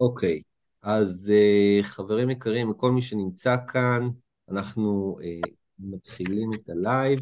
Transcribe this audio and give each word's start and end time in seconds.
אוקיי, 0.00 0.42
אז 0.82 1.32
אה, 1.32 1.84
חברים 1.84 2.30
יקרים, 2.30 2.74
כל 2.74 2.90
מי 2.90 3.02
שנמצא 3.02 3.56
כאן, 3.68 4.08
אנחנו 4.50 5.18
אה, 5.20 5.50
מתחילים 5.78 6.50
את 6.54 6.68
הלייב. 6.68 7.18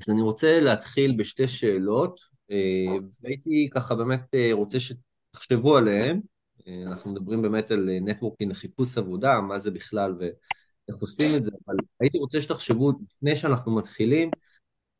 אז 0.00 0.08
אני 0.08 0.22
רוצה 0.22 0.60
להתחיל 0.60 1.16
בשתי 1.16 1.48
שאלות, 1.48 2.20
אה, 2.50 3.02
והייתי 3.22 3.68
ככה 3.72 3.94
באמת 3.94 4.20
אה, 4.20 4.52
רוצה 4.52 4.78
שתחשבו 4.80 5.76
עליהן. 5.76 6.20
אה, 6.58 6.62
אנחנו 6.86 7.12
מדברים 7.12 7.42
באמת 7.42 7.70
על 7.70 7.88
networking 8.00 8.50
לחיפוש 8.50 8.98
עבודה, 8.98 9.40
מה 9.40 9.58
זה 9.58 9.70
בכלל 9.70 10.14
ואיך 10.18 11.00
עושים 11.00 11.36
את 11.36 11.44
זה, 11.44 11.50
אבל 11.66 11.76
הייתי 12.00 12.18
רוצה 12.18 12.40
שתחשבו, 12.40 12.92
לפני 13.02 13.36
שאנחנו 13.36 13.76
מתחילים, 13.76 14.30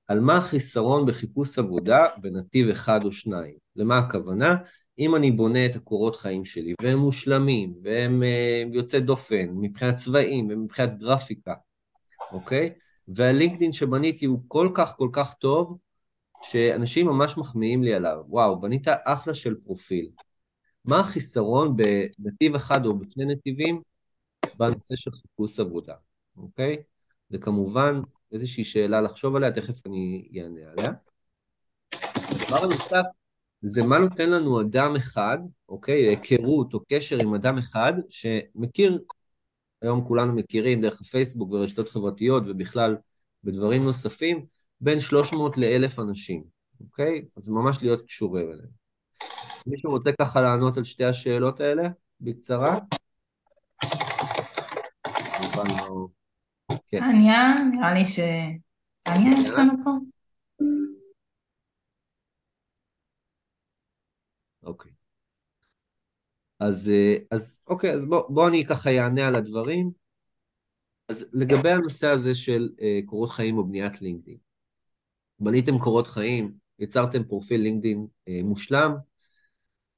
על 0.09 0.21
מה 0.21 0.37
החיסרון 0.37 1.07
בחיפוש 1.07 1.59
עבודה 1.59 2.07
בנתיב 2.21 2.69
אחד 2.69 3.05
או 3.05 3.13
שניים. 3.13 3.55
למה 3.77 3.99
הכוונה? 3.99 4.55
אם 5.01 5.17
אני 5.17 5.31
בונה 5.31 5.67
את 5.67 5.77
הקורות 5.77 6.17
חיים 6.17 6.45
שלי, 6.45 6.75
והם 6.83 6.99
מושלמים, 6.99 7.75
והם 7.83 8.23
uh, 8.23 8.75
יוצאי 8.75 9.01
דופן, 9.01 9.47
מבחינת 9.55 9.95
צבעים 9.95 10.49
ומבחינת 10.51 10.99
גרפיקה, 10.99 11.55
אוקיי? 12.33 12.71
והלינקדאין 13.09 13.73
שבניתי 13.73 14.25
הוא 14.25 14.41
כל 14.49 14.71
כך 14.75 14.97
כל 14.97 15.09
כך 15.13 15.35
טוב, 15.35 15.79
שאנשים 16.43 17.07
ממש 17.07 17.39
מחמיאים 17.39 17.83
לי 17.83 17.95
עליו. 17.95 18.19
וואו, 18.29 18.61
בנית 18.61 18.87
אחלה 19.05 19.35
של 19.35 19.55
פרופיל. 19.65 20.11
מה 20.85 21.01
החיסרון 21.01 21.77
בנתיב 21.77 22.55
אחד 22.55 22.87
או 22.87 22.99
בשני 22.99 23.25
נתיבים 23.25 23.83
בנושא 24.57 24.97
של 24.97 25.11
חיפוש 25.11 25.61
עבודה, 25.61 25.95
אוקיי? 26.37 26.77
וכמובן, 27.31 28.01
איזושהי 28.33 28.65
שאלה 28.65 29.01
לחשוב 29.01 29.37
עליה, 29.37 29.53
תכף 29.53 29.87
אני 29.87 30.29
אענה 30.37 30.61
עליה. 30.71 30.93
הדבר 32.31 32.63
הנוסף, 32.63 33.07
זה 33.63 33.83
מה 33.83 33.99
נותן 33.99 34.31
לנו 34.31 34.61
אדם 34.61 34.97
אחד, 34.97 35.39
אוקיי, 35.69 36.09
היכרות 36.09 36.75
או 36.75 36.81
קשר 36.89 37.19
עם 37.19 37.35
אדם 37.35 37.59
אחד 37.59 37.93
שמכיר, 38.11 38.99
היום 39.83 40.05
כולנו 40.05 40.33
מכירים 40.33 40.81
דרך 40.81 41.01
הפייסבוק 41.01 41.53
ורשתות 41.53 41.89
חברתיות 41.89 42.43
ובכלל 42.47 42.97
בדברים 43.45 43.85
נוספים, 43.85 44.47
בין 44.81 45.01
300 45.01 45.59
ל-1,000 45.59 46.03
אנשים, 46.03 46.43
אוקיי? 46.81 47.25
אז 47.37 47.49
ממש 47.49 47.83
להיות 47.83 48.03
קשורים 48.03 48.47
אליהם. 48.53 48.81
מישהו 49.67 49.91
רוצה 49.91 50.11
ככה 50.21 50.41
לענות 50.41 50.77
על 50.77 50.85
שתי 50.85 51.05
השאלות 51.05 51.61
האלה 51.61 51.89
בקצרה? 52.21 52.79
כן. 56.87 57.03
נראה 57.73 57.95
לי 57.95 58.07
ש... 58.07 58.19
עניה 59.07 59.33
יש 59.43 59.51
לנו 59.51 59.73
פה? 59.85 59.91
אוקיי. 64.63 64.93
אז, 66.61 66.91
אה, 66.91 67.17
אז 67.31 67.59
אוקיי, 67.67 67.93
אז 67.93 68.07
בוא, 68.07 68.23
בוא 68.29 68.49
אני 68.49 68.65
ככה 68.65 68.91
אענה 68.91 69.29
על 69.29 69.35
הדברים. 69.35 69.91
אז 71.09 71.27
לגבי 71.33 71.71
הנושא 71.71 72.09
הזה 72.09 72.35
של 72.35 72.69
uh, 72.77 73.07
קורות 73.07 73.31
חיים 73.31 73.59
או 73.59 73.67
בניית 73.67 74.03
לינקדאין. 74.03 74.39
בניתם 75.39 75.79
קורות 75.79 76.07
חיים, 76.07 76.53
יצרתם 76.79 77.25
פרופיל 77.25 77.61
לינקדאין 77.61 78.07
uh, 78.29 78.33
מושלם, 78.45 78.95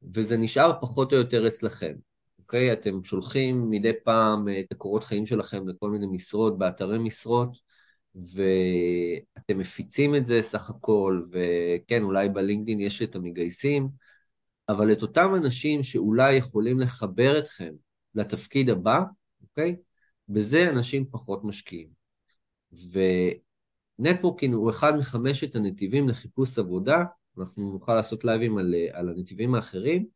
וזה 0.02 0.36
נשאר 0.36 0.80
פחות 0.80 1.12
או 1.12 1.18
יותר 1.18 1.46
אצלכם, 1.46 1.94
אוקיי? 2.38 2.72
אתם 2.72 3.04
שולחים 3.04 3.70
מדי 3.70 3.92
פעם 4.04 4.48
את 4.48 4.72
הקורות 4.72 5.04
חיים 5.04 5.26
שלכם 5.26 5.68
לכל 5.68 5.90
מיני 5.90 6.06
משרות, 6.06 6.58
באתרי 6.58 6.98
משרות, 6.98 7.58
ואתם 8.14 9.58
מפיצים 9.58 10.14
את 10.14 10.26
זה 10.26 10.42
סך 10.42 10.70
הכל, 10.70 11.22
וכן, 11.30 12.02
אולי 12.02 12.28
בלינקדאין 12.28 12.80
יש 12.80 13.02
את 13.02 13.16
המגייסים, 13.16 13.88
אבל 14.72 14.92
את 14.92 15.02
אותם 15.02 15.34
אנשים 15.34 15.82
שאולי 15.82 16.34
יכולים 16.34 16.78
לחבר 16.78 17.38
אתכם 17.38 17.72
לתפקיד 18.14 18.70
הבא, 18.70 19.00
אוקיי? 19.42 19.76
בזה 20.28 20.70
אנשים 20.70 21.04
פחות 21.10 21.44
משקיעים. 21.44 21.88
ו 23.98 24.03
networking 24.03 24.54
הוא 24.54 24.70
אחד 24.70 24.92
מחמשת 24.98 25.56
הנתיבים 25.56 26.08
לחיפוש 26.08 26.58
עבודה, 26.58 27.04
אנחנו 27.38 27.72
נוכל 27.72 27.94
לעשות 27.94 28.24
לייבים 28.24 28.58
על, 28.58 28.74
על 28.92 29.08
הנתיבים 29.08 29.54
האחרים, 29.54 30.06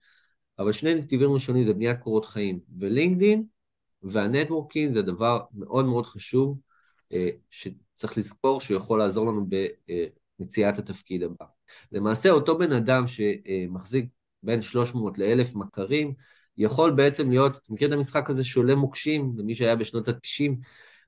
אבל 0.59 0.73
שני 0.73 0.95
נתיבים 0.95 1.33
ראשונים 1.33 1.63
זה 1.63 1.75
בניית 1.75 2.01
קורות 2.01 2.25
חיים 2.25 2.61
ולינקדין, 2.79 3.45
והנטוורקינג 4.03 4.95
זה 4.95 5.03
דבר 5.03 5.41
מאוד 5.55 5.85
מאוד 5.85 6.07
חשוב, 6.07 6.59
אה, 7.13 7.29
שצריך 7.51 8.19
לזכור 8.19 8.61
שהוא 8.61 8.77
יכול 8.77 8.99
לעזור 8.99 9.27
לנו 9.27 9.47
במציאת 10.39 10.79
התפקיד 10.79 11.23
הבא. 11.23 11.47
למעשה 11.93 12.31
אותו 12.31 12.59
בן 12.59 12.73
אדם 12.73 13.05
שמחזיק 13.07 14.07
בין 14.43 14.63
300 14.63 15.19
ל-1,000 15.19 15.59
מכרים, 15.59 16.15
יכול 16.59 16.91
בעצם 16.91 17.31
להיות, 17.31 17.57
אתה 17.57 17.73
מכיר 17.73 17.89
את 17.89 17.93
המשחק 17.93 18.31
הזה 18.31 18.45
שעולה 18.45 18.75
מוקשים, 18.75 19.33
למי 19.37 19.55
שהיה 19.55 19.77
בשנות 19.77 20.09
ה-90, 20.09 20.53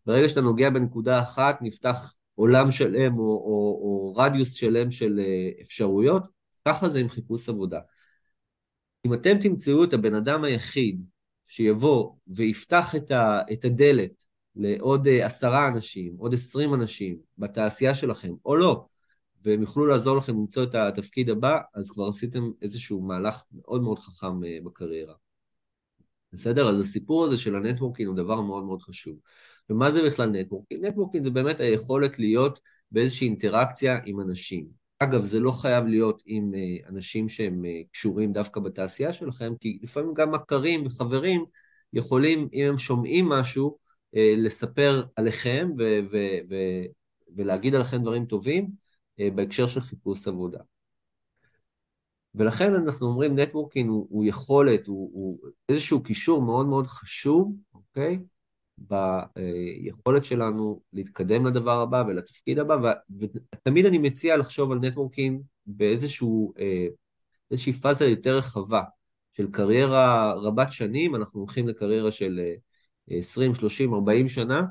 ברגע 0.06 0.28
שאתה 0.28 0.40
נוגע 0.40 0.70
בנקודה 0.70 1.20
אחת, 1.20 1.58
נפתח 1.62 2.14
עולם 2.34 2.70
שלם 2.70 3.18
או, 3.18 3.24
או, 3.24 3.80
או 3.82 4.14
רדיוס 4.16 4.52
שלם 4.52 4.90
של 4.90 5.20
אה, 5.20 5.50
אפשרויות, 5.62 6.22
ככה 6.64 6.88
זה 6.88 7.00
עם 7.00 7.08
חיפוש 7.08 7.48
עבודה. 7.48 7.80
אם 9.06 9.14
אתם 9.14 9.38
תמצאו 9.38 9.84
את 9.84 9.92
הבן 9.92 10.14
אדם 10.14 10.44
היחיד 10.44 11.00
שיבוא 11.46 12.12
ויפתח 12.26 12.94
את, 12.96 13.10
ה, 13.10 13.40
את 13.52 13.64
הדלת 13.64 14.24
לעוד 14.56 15.06
אה, 15.06 15.26
עשרה 15.26 15.68
אנשים, 15.68 16.14
עוד 16.18 16.34
עשרים 16.34 16.74
אנשים 16.74 17.16
בתעשייה 17.38 17.94
שלכם, 17.94 18.32
או 18.44 18.56
לא, 18.56 18.86
והם 19.42 19.60
יוכלו 19.60 19.86
לעזור 19.86 20.16
לכם 20.16 20.32
למצוא 20.32 20.62
את 20.62 20.74
התפקיד 20.74 21.30
הבא, 21.30 21.58
אז 21.74 21.90
כבר 21.90 22.08
עשיתם 22.08 22.50
איזשהו 22.62 23.00
מהלך 23.00 23.44
מאוד 23.52 23.82
מאוד 23.82 23.98
חכם 23.98 24.44
אה, 24.44 24.58
בקריירה. 24.64 25.14
בסדר? 26.32 26.68
אז 26.68 26.80
הסיפור 26.80 27.24
הזה 27.24 27.36
של 27.36 27.54
ה 27.54 27.59
networking 27.59 28.08
הוא 28.08 28.16
דבר 28.16 28.40
מאוד 28.40 28.64
מאוד 28.64 28.82
חשוב. 28.82 29.18
ומה 29.70 29.90
זה 29.90 30.02
בכלל 30.02 30.30
networking? 30.30 30.86
networking 30.86 31.24
זה 31.24 31.30
באמת 31.30 31.60
היכולת 31.60 32.18
להיות 32.18 32.60
באיזושהי 32.90 33.26
אינטראקציה 33.26 33.98
עם 34.04 34.20
אנשים. 34.20 34.66
אגב, 34.98 35.22
זה 35.22 35.40
לא 35.40 35.50
חייב 35.50 35.86
להיות 35.86 36.22
עם 36.26 36.54
אה, 36.54 36.88
אנשים 36.88 37.28
שהם 37.28 37.64
אה, 37.64 37.80
קשורים 37.92 38.32
דווקא 38.32 38.60
בתעשייה 38.60 39.12
שלכם, 39.12 39.52
כי 39.60 39.78
לפעמים 39.82 40.14
גם 40.14 40.30
מכרים 40.30 40.86
וחברים 40.86 41.44
יכולים, 41.92 42.48
אם 42.52 42.66
הם 42.68 42.78
שומעים 42.78 43.28
משהו, 43.28 43.78
לספר 44.12 45.04
עליכם 45.16 45.70
ו- 45.78 45.98
ו- 46.10 46.38
ו- 46.50 46.84
ולהגיד 47.36 47.74
עליכם 47.74 48.02
דברים 48.02 48.24
טובים 48.24 48.68
בהקשר 49.34 49.66
של 49.66 49.80
חיפוש 49.80 50.28
עבודה. 50.28 50.58
ולכן 52.34 52.74
אנחנו 52.74 53.06
אומרים 53.06 53.38
נטוורקינג 53.38 53.88
הוא, 53.90 54.06
הוא 54.10 54.24
יכולת, 54.24 54.86
הוא, 54.86 55.10
הוא 55.12 55.38
איזשהו 55.68 56.02
קישור 56.02 56.42
מאוד 56.42 56.66
מאוד 56.66 56.86
חשוב, 56.86 57.56
אוקיי? 57.74 58.18
ביכולת 58.78 60.24
שלנו 60.24 60.80
להתקדם 60.92 61.46
לדבר 61.46 61.80
הבא 61.80 62.04
ולתפקיד 62.08 62.58
הבא, 62.58 62.92
ותמיד 63.18 63.86
אני 63.86 63.98
מציע 63.98 64.36
לחשוב 64.36 64.72
על 64.72 64.78
נטוורקינג 64.78 65.42
באיזשהו, 65.66 66.52
אה, 66.58 66.86
איזושהי 67.50 67.72
פאזה 67.72 68.04
יותר 68.04 68.36
רחבה 68.36 68.82
של 69.32 69.50
קריירה 69.50 70.34
רבת 70.34 70.72
שנים, 70.72 71.14
אנחנו 71.14 71.40
הולכים 71.40 71.68
לקריירה 71.68 72.12
של 72.12 72.40
20, 73.10 73.54
30, 73.54 73.94
40 73.94 74.28
שנה, 74.28 74.62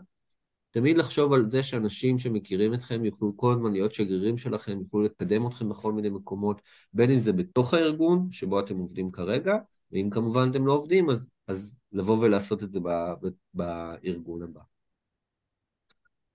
תמיד 0.77 0.97
לחשוב 0.97 1.33
על 1.33 1.49
זה 1.49 1.63
שאנשים 1.63 2.17
שמכירים 2.17 2.73
אתכם 2.73 3.05
יוכלו 3.05 3.38
כל 3.38 3.53
הזמן 3.53 3.71
להיות 3.71 3.91
שגרירים 3.91 4.38
שלכם, 4.38 4.79
יוכלו 4.81 5.01
לקדם 5.01 5.47
אתכם 5.47 5.69
בכל 5.69 5.93
מיני 5.93 6.09
מקומות, 6.09 6.61
בין 6.93 7.11
אם 7.11 7.17
זה 7.17 7.33
בתוך 7.33 7.73
הארגון 7.73 8.27
שבו 8.31 8.59
אתם 8.59 8.77
עובדים 8.77 9.11
כרגע, 9.11 9.57
ואם 9.91 10.09
כמובן 10.11 10.49
אתם 10.51 10.67
לא 10.67 10.73
עובדים, 10.73 11.09
אז, 11.09 11.29
אז 11.47 11.77
לבוא 11.91 12.17
ולעשות 12.17 12.63
את 12.63 12.71
זה 12.71 12.79
ב, 12.79 12.88
ב, 12.89 13.27
בארגון 13.53 14.43
הבא. 14.43 14.61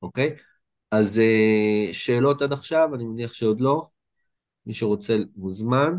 אוקיי? 0.03 0.37
אז 0.91 1.19
אה, 1.19 1.95
שאלות 1.95 2.43
עד 2.43 2.53
עכשיו, 2.53 2.95
אני 2.95 3.05
מניח 3.05 3.33
שעוד 3.33 3.61
לא. 3.61 3.83
מי 4.67 4.75
שרוצה 4.75 5.17
מוזמן. 5.37 5.93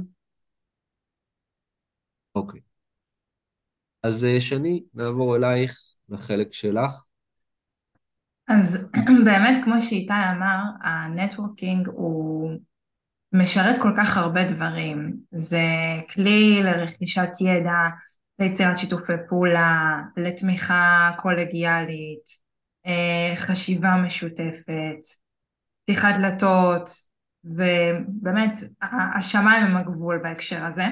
אוקיי. 2.35 2.61
אז 4.03 4.25
אה, 4.25 4.39
שני, 4.39 4.83
נעבור 4.93 5.35
אלייך 5.35 5.77
לחלק 6.09 6.53
שלך. 6.53 7.12
אז 8.47 8.77
באמת, 9.25 9.63
כמו 9.63 9.81
שאיתי 9.81 10.13
אמר, 10.13 10.57
הנטוורקינג 10.83 11.87
הוא 11.87 12.51
משרת 13.33 13.81
כל 13.81 13.91
כך 13.97 14.17
הרבה 14.17 14.47
דברים. 14.47 15.17
זה 15.31 15.61
כלי 16.13 16.63
לרכישת 16.63 17.29
ידע, 17.41 17.73
ליצירת 18.39 18.77
שיתופי 18.77 19.13
פעולה, 19.29 20.01
לתמיכה 20.17 21.11
קולגיאלית, 21.17 22.43
אה, 22.85 23.33
חשיבה 23.35 23.95
משותפת, 24.05 24.99
פתיחת 25.83 26.15
דלתות, 26.19 26.89
ובאמת 27.43 28.51
השמיים 29.15 29.63
הם 29.65 29.77
הגבול 29.77 30.19
בהקשר 30.23 30.65
הזה. 30.65 30.85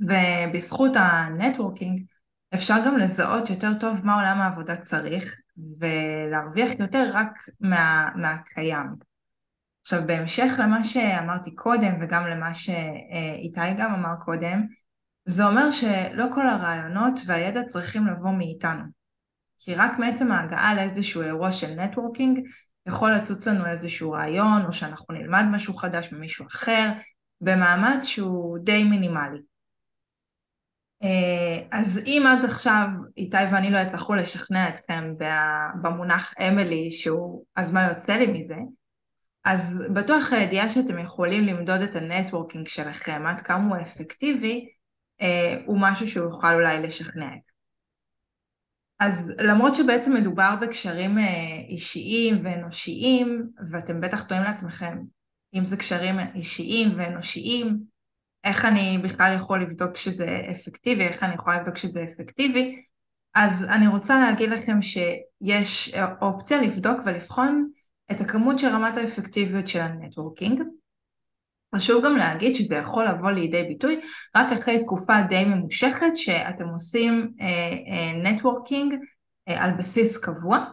ובזכות 0.00 0.92
הנטוורקינג 0.94 2.02
אפשר 2.54 2.76
גם 2.86 2.96
לזהות 2.96 3.50
יותר 3.50 3.70
טוב 3.80 4.06
מה 4.06 4.14
עולם 4.14 4.40
העבודה 4.40 4.76
צריך 4.76 5.36
ולהרוויח 5.80 6.70
יותר 6.78 7.10
רק 7.14 7.28
מה, 7.60 8.08
מהקיים. 8.14 8.86
עכשיו 9.82 10.02
בהמשך 10.06 10.52
למה 10.58 10.84
שאמרתי 10.84 11.54
קודם 11.54 11.92
וגם 12.00 12.26
למה 12.26 12.54
שאיתי 12.54 13.74
גם 13.78 13.94
אמר 13.94 14.16
קודם, 14.20 14.66
זה 15.24 15.46
אומר 15.46 15.70
שלא 15.70 16.24
כל 16.34 16.48
הרעיונות 16.48 17.20
והידע 17.26 17.62
צריכים 17.62 18.06
לבוא 18.06 18.30
מאיתנו. 18.30 18.82
כי 19.58 19.74
רק 19.74 19.98
מעצם 19.98 20.32
ההגעה 20.32 20.74
לאיזשהו 20.74 21.22
אירוע 21.22 21.52
של 21.52 21.74
networking 21.74 22.40
יכול 22.86 23.12
לצוץ 23.12 23.48
לנו 23.48 23.66
איזשהו 23.66 24.12
רעיון, 24.12 24.64
או 24.64 24.72
שאנחנו 24.72 25.14
נלמד 25.14 25.44
משהו 25.50 25.74
חדש 25.74 26.12
ממישהו 26.12 26.46
אחר, 26.46 26.90
במעמד 27.40 27.96
שהוא 28.00 28.58
די 28.58 28.84
מינימלי. 28.84 29.38
אה, 31.04 31.78
אז 31.78 32.00
אם 32.06 32.24
עד 32.28 32.44
עכשיו 32.44 32.86
איתי 33.16 33.36
ואני 33.52 33.70
לא 33.70 33.78
הצלחו 33.78 34.14
לשכנע 34.14 34.68
אתכם 34.68 35.14
במונח 35.82 36.34
אמילי, 36.48 36.90
שהוא 36.90 37.44
אז 37.56 37.72
מה 37.72 37.88
יוצא 37.88 38.12
לי 38.12 38.26
מזה, 38.26 38.56
אז 39.44 39.82
בטוח 39.94 40.32
הידיעה 40.32 40.70
שאתם 40.70 40.98
יכולים 40.98 41.44
למדוד 41.44 41.80
את 41.80 41.96
ה 41.96 42.02
networking 42.02 42.66
שלכם, 42.66 43.22
עד 43.26 43.40
כמה 43.40 43.68
הוא 43.68 43.82
אפקטיבי, 43.82 44.68
אה, 45.20 45.56
הוא 45.66 45.78
משהו 45.80 46.08
שהוא 46.08 46.24
יוכל 46.24 46.54
אולי 46.54 46.82
לשכנע. 46.82 47.30
אז 49.00 49.32
למרות 49.38 49.74
שבעצם 49.74 50.14
מדובר 50.14 50.54
בקשרים 50.60 51.18
אה, 51.18 51.24
אישיים 51.68 52.40
ואנושיים, 52.44 53.50
ואתם 53.70 54.00
בטח 54.00 54.22
טועים 54.22 54.42
לעצמכם, 54.42 54.98
אם 55.54 55.64
זה 55.64 55.76
קשרים 55.76 56.18
אישיים 56.34 56.88
ואנושיים, 56.96 57.93
איך 58.44 58.64
אני 58.64 58.98
בכלל 59.02 59.32
יכול 59.36 59.62
לבדוק 59.62 59.96
שזה 59.96 60.40
אפקטיבי, 60.50 61.04
איך 61.04 61.22
אני 61.22 61.34
יכולה 61.34 61.60
לבדוק 61.60 61.76
שזה 61.76 62.04
אפקטיבי, 62.04 62.82
אז 63.34 63.64
אני 63.64 63.86
רוצה 63.86 64.20
להגיד 64.20 64.50
לכם 64.50 64.82
שיש 64.82 65.94
אופציה 66.22 66.60
לבדוק 66.60 67.00
ולבחון 67.06 67.68
את 68.10 68.20
הכמות 68.20 68.58
של 68.58 68.68
רמת 68.68 68.96
האפקטיביות 68.96 69.68
של 69.68 69.80
הנטוורקינג. 69.80 70.62
חשוב 71.74 72.04
גם 72.04 72.16
להגיד 72.16 72.54
שזה 72.54 72.74
יכול 72.74 73.08
לבוא 73.08 73.30
לידי 73.30 73.62
ביטוי 73.62 74.00
רק 74.36 74.52
אחרי 74.52 74.82
תקופה 74.84 75.22
די 75.28 75.44
ממושכת 75.44 76.16
שאתם 76.16 76.68
עושים 76.68 77.32
networking 78.22 78.92
אה, 78.92 78.96
אה, 78.96 79.52
אה, 79.52 79.62
על 79.62 79.70
בסיס 79.70 80.16
קבוע, 80.16 80.64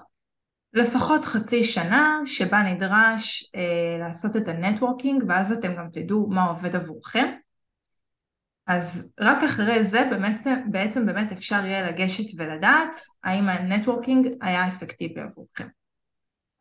לפחות 0.74 1.26
חצי 1.26 1.64
שנה 1.64 2.20
שבה 2.26 2.64
נדרש 2.64 3.52
אה, 3.56 4.00
לעשות 4.00 4.36
את 4.36 4.48
ה 4.48 4.55
networking 4.55 5.24
ואז 5.28 5.52
אתם 5.52 5.76
גם 5.76 5.88
תדעו 5.94 6.28
מה 6.30 6.46
עובד 6.46 6.76
עבורכם. 6.76 7.28
אז 8.68 9.10
רק 9.20 9.44
אחרי 9.44 9.84
זה 9.84 10.08
באמת, 10.10 10.48
בעצם 10.72 11.06
באמת 11.06 11.32
אפשר 11.32 11.66
יהיה 11.66 11.92
לגשת 11.92 12.40
ולדעת 12.40 12.96
האם 13.24 13.50
ה 13.50 13.57
networking 13.57 14.28
היה 14.42 14.68
אפקטיבי 14.68 15.22
עבורכם. 15.22 15.68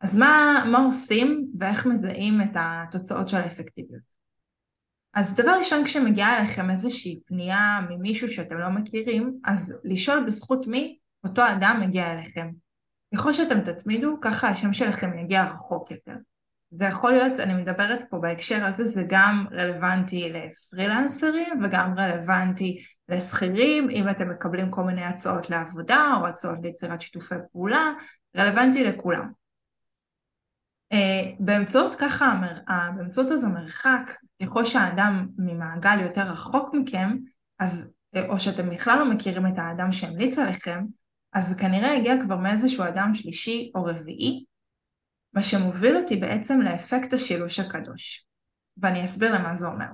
אז 0.01 0.17
מה, 0.17 0.63
מה 0.71 0.77
עושים 0.77 1.47
ואיך 1.59 1.85
מזהים 1.85 2.41
את 2.41 2.55
התוצאות 2.55 3.29
של 3.29 3.37
האפקטיביות? 3.37 4.11
אז 5.13 5.35
דבר 5.35 5.51
ראשון 5.51 5.85
כשמגיעה 5.85 6.39
אליכם 6.39 6.69
איזושהי 6.69 7.19
פנייה 7.25 7.79
ממישהו 7.89 8.27
שאתם 8.27 8.57
לא 8.57 8.69
מכירים, 8.69 9.39
אז 9.45 9.73
לשאול 9.83 10.25
בזכות 10.25 10.67
מי 10.67 10.97
אותו 11.23 11.41
אדם 11.51 11.81
מגיע 11.81 12.13
אליכם. 12.13 12.49
ככל 13.15 13.33
שאתם 13.33 13.61
תתמידו, 13.61 14.17
ככה 14.21 14.47
השם 14.47 14.73
שלכם 14.73 15.19
יגיע 15.19 15.43
רחוק 15.43 15.91
יותר. 15.91 16.15
זה 16.71 16.85
יכול 16.85 17.11
להיות, 17.11 17.39
אני 17.39 17.53
מדברת 17.53 17.99
פה 18.09 18.17
בהקשר 18.17 18.65
הזה, 18.65 18.83
זה 18.83 19.03
גם 19.07 19.45
רלוונטי 19.51 20.33
לפרילנסרים 20.33 21.63
וגם 21.63 21.93
רלוונטי 21.97 22.77
לשכירים, 23.09 23.89
אם 23.89 24.09
אתם 24.09 24.29
מקבלים 24.29 24.71
כל 24.71 24.83
מיני 24.83 25.03
הצעות 25.03 25.49
לעבודה 25.49 26.13
או 26.21 26.27
הצעות 26.27 26.57
ליצירת 26.63 27.01
שיתופי 27.01 27.35
פעולה, 27.51 27.91
רלוונטי 28.37 28.83
לכולם. 28.83 29.31
אה, 30.91 31.31
באמצעות 31.39 31.95
ככה, 31.95 32.41
באמצעות 32.97 33.31
איזה 33.31 33.47
מרחק, 33.47 34.11
ככל 34.43 34.65
שהאדם 34.65 35.27
ממעגל 35.37 35.99
יותר 36.01 36.21
רחוק 36.21 36.73
מכם, 36.73 37.17
אז, 37.59 37.89
אה, 38.15 38.27
או 38.29 38.39
שאתם 38.39 38.69
בכלל 38.69 38.99
לא 38.99 39.11
מכירים 39.11 39.47
את 39.47 39.57
האדם 39.57 39.91
שהמליץ 39.91 40.37
עליכם, 40.37 40.85
אז 41.33 41.47
זה 41.47 41.55
כנראה 41.55 41.97
הגיע 41.97 42.15
כבר 42.21 42.37
מאיזשהו 42.37 42.83
אדם 42.83 43.13
שלישי 43.13 43.71
או 43.75 43.83
רביעי, 43.83 44.45
מה 45.33 45.41
שמוביל 45.41 45.97
אותי 45.97 46.15
בעצם 46.15 46.59
לאפקט 46.61 47.13
השילוש 47.13 47.59
הקדוש. 47.59 48.25
ואני 48.77 49.05
אסביר 49.05 49.35
למה 49.35 49.55
זה 49.55 49.67
אומר. 49.67 49.85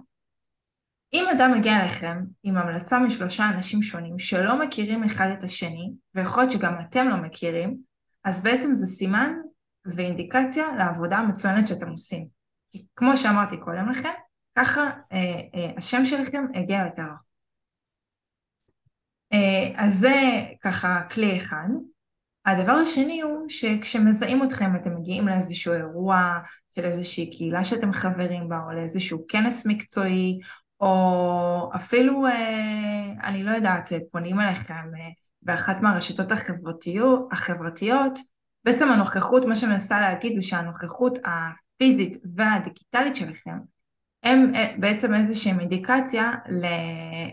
אם 1.13 1.25
אדם 1.35 1.51
מגיע 1.57 1.81
אליכם 1.81 2.17
עם 2.43 2.57
המלצה 2.57 2.99
משלושה 2.99 3.49
אנשים 3.49 3.83
שונים 3.83 4.19
שלא 4.19 4.59
מכירים 4.59 5.03
אחד 5.03 5.27
את 5.37 5.43
השני, 5.43 5.91
ויכול 6.15 6.43
להיות 6.43 6.51
שגם 6.51 6.73
אתם 6.81 7.07
לא 7.07 7.17
מכירים, 7.17 7.77
אז 8.23 8.41
בעצם 8.41 8.73
זה 8.73 8.87
סימן 8.87 9.33
ואינדיקציה 9.85 10.65
לעבודה 10.77 11.17
המצוינת 11.17 11.67
שאתם 11.67 11.89
עושים. 11.89 12.27
כי 12.71 12.85
כמו 12.95 13.17
שאמרתי 13.17 13.57
קודם 13.57 13.89
לכן, 13.89 14.13
ככה 14.55 14.81
אה, 15.11 15.17
אה, 15.55 15.71
השם 15.77 16.05
שלכם 16.05 16.45
הגיע 16.53 16.83
יותר 16.85 17.03
רחוק. 17.03 17.27
אה, 19.33 19.85
אז 19.85 19.99
זה 19.99 20.15
ככה 20.61 21.01
כלי 21.13 21.37
אחד. 21.37 21.67
הדבר 22.47 22.71
השני 22.71 23.21
הוא 23.21 23.45
שכשמזהים 23.49 24.43
אתכם 24.43 24.75
אתם 24.75 24.95
מגיעים 24.95 25.27
לאיזשהו 25.27 25.73
אירוע 25.73 26.39
של 26.75 26.85
איזושהי 26.85 27.31
קהילה 27.31 27.63
שאתם 27.63 27.93
חברים 27.93 28.49
בה 28.49 28.59
או 28.65 28.71
לאיזשהו 28.71 29.25
כנס 29.27 29.65
מקצועי 29.65 30.39
או 30.79 31.71
אפילו, 31.75 32.25
אה, 32.27 33.13
אני 33.23 33.43
לא 33.43 33.51
יודעת, 33.51 33.91
פונים 34.11 34.39
אליכם 34.39 34.73
אה, 34.73 35.09
באחת 35.41 35.81
מהרשתות 35.81 36.31
החברתיות, 36.31 37.27
החברתיות 37.31 38.19
בעצם 38.65 38.87
הנוכחות, 38.91 39.45
מה 39.45 39.55
שאני 39.55 39.71
מנסה 39.71 39.99
להגיד 39.99 40.39
זה 40.39 40.47
שהנוכחות 40.47 41.19
הפיזית 41.25 42.17
והדיגיטלית 42.35 43.15
שלכם 43.15 43.57
הם 44.23 44.51
אה, 44.55 44.75
בעצם 44.79 45.13
איזושהי 45.13 45.51
אינדיקציה 45.59 46.31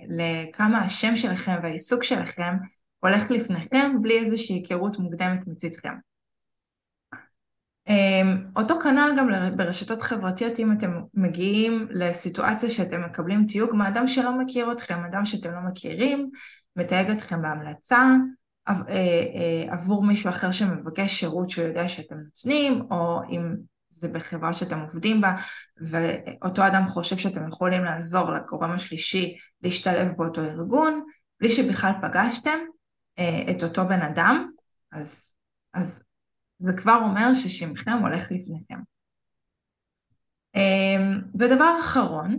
לכמה 0.09 0.79
השם 0.79 1.17
שלכם 1.17 1.55
והעיסוק 1.63 2.03
שלכם 2.03 2.57
הולך 3.07 3.31
לפניכם 3.31 4.03
בלי 4.03 4.19
איזושהי 4.19 4.57
היכרות 4.57 4.99
מוקדמת 4.99 5.47
מצידכם. 5.47 5.95
אמ, 7.89 8.45
אותו 8.57 8.81
כנ"ל 8.81 9.15
גם 9.19 9.29
ברשתות 9.57 10.03
חברתיות 10.03 10.59
אם 10.61 10.73
אתם 10.73 11.01
מגיעים 11.15 11.89
לסיטואציה 11.91 12.69
שאתם 12.69 13.05
מקבלים 13.05 13.47
תיוג 13.47 13.75
מאדם 13.75 14.07
שלא 14.07 14.39
מכיר 14.39 14.73
אתכם, 14.73 15.05
אדם 15.05 15.25
שאתם 15.25 15.51
לא 15.51 15.61
מכירים, 15.61 16.31
מתייג 16.77 17.11
אתכם 17.11 17.43
בהמלצה, 17.43 18.07
אה, 18.69 18.75
אה, 18.89 19.73
עבור 19.73 20.05
מישהו 20.05 20.31
אחר 20.31 20.51
שמבקש 20.51 21.21
שירות 21.21 21.51
שהוא 21.51 21.65
יודע 21.65 21.89
שאתם 21.89 22.17
נותנים, 22.17 22.83
או 22.91 23.21
אם 23.31 23.55
זה 23.91 24.09
בחברה 24.09 24.53
שאתם 24.53 24.81
עובדים 24.81 25.21
בה, 25.21 25.37
ואותו 25.81 26.67
אדם 26.67 26.87
חושב 26.87 27.17
שאתם 27.17 27.49
יכולים 27.49 27.85
לעזור 27.85 28.31
לגורם 28.31 28.71
השלישי 28.71 29.37
להשתלב 29.63 30.09
באותו 30.17 30.41
ארגון, 30.41 31.05
בלי 31.41 31.51
שבכלל 31.51 31.93
פגשתם 32.03 32.59
את 33.51 33.63
אותו 33.63 33.89
בן 33.89 34.03
אדם, 34.03 34.51
אז, 34.93 35.31
אז 35.75 36.03
זה 36.59 36.73
כבר 36.73 36.99
אומר 37.03 37.35
ששמכם 37.35 37.99
הולך 37.99 38.33
לפניכם. 38.33 38.79
ודבר 41.39 41.77
אחרון, 41.81 42.39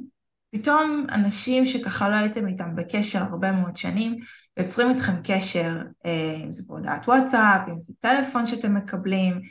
פתאום 0.55 1.05
אנשים 1.11 1.65
שככה 1.65 2.09
לא 2.09 2.15
הייתם 2.15 2.47
איתם 2.47 2.75
בקשר 2.75 3.19
הרבה 3.19 3.51
מאוד 3.51 3.77
שנים, 3.77 4.17
יוצרים 4.57 4.89
איתכם 4.89 5.13
קשר, 5.23 5.77
אה, 6.05 6.35
אם 6.43 6.51
זה 6.51 6.63
בהודעת 6.67 7.07
וואטסאפ, 7.07 7.61
אם 7.69 7.77
זה 7.77 7.93
טלפון 7.99 8.45
שאתם 8.45 8.75
מקבלים, 8.75 9.41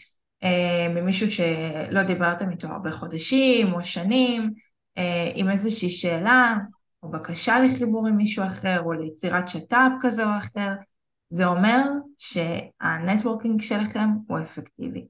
אה, 0.42 0.86
ממישהו 0.94 1.30
שלא 1.30 2.02
דיברתם 2.02 2.50
איתו 2.50 2.68
הרבה 2.68 2.92
חודשים 2.92 3.72
או 3.72 3.84
שנים, 3.84 4.52
אה, 4.98 5.30
עם 5.34 5.50
איזושהי 5.50 5.90
שאלה 5.90 6.54
או 7.02 7.10
בקשה 7.10 7.60
לחיבור 7.60 8.06
עם 8.06 8.16
מישהו 8.16 8.44
אחר 8.44 8.80
או 8.80 8.92
ליצירת 8.92 9.48
שת"פ 9.48 9.92
כזה 10.00 10.24
או 10.24 10.30
אחר, 10.38 10.72
זה 11.34 11.46
אומר 11.46 11.82
שהנטוורקינג 12.16 13.60
שלכם 13.60 14.08
הוא 14.26 14.38
אפקטיבי. 14.40 15.06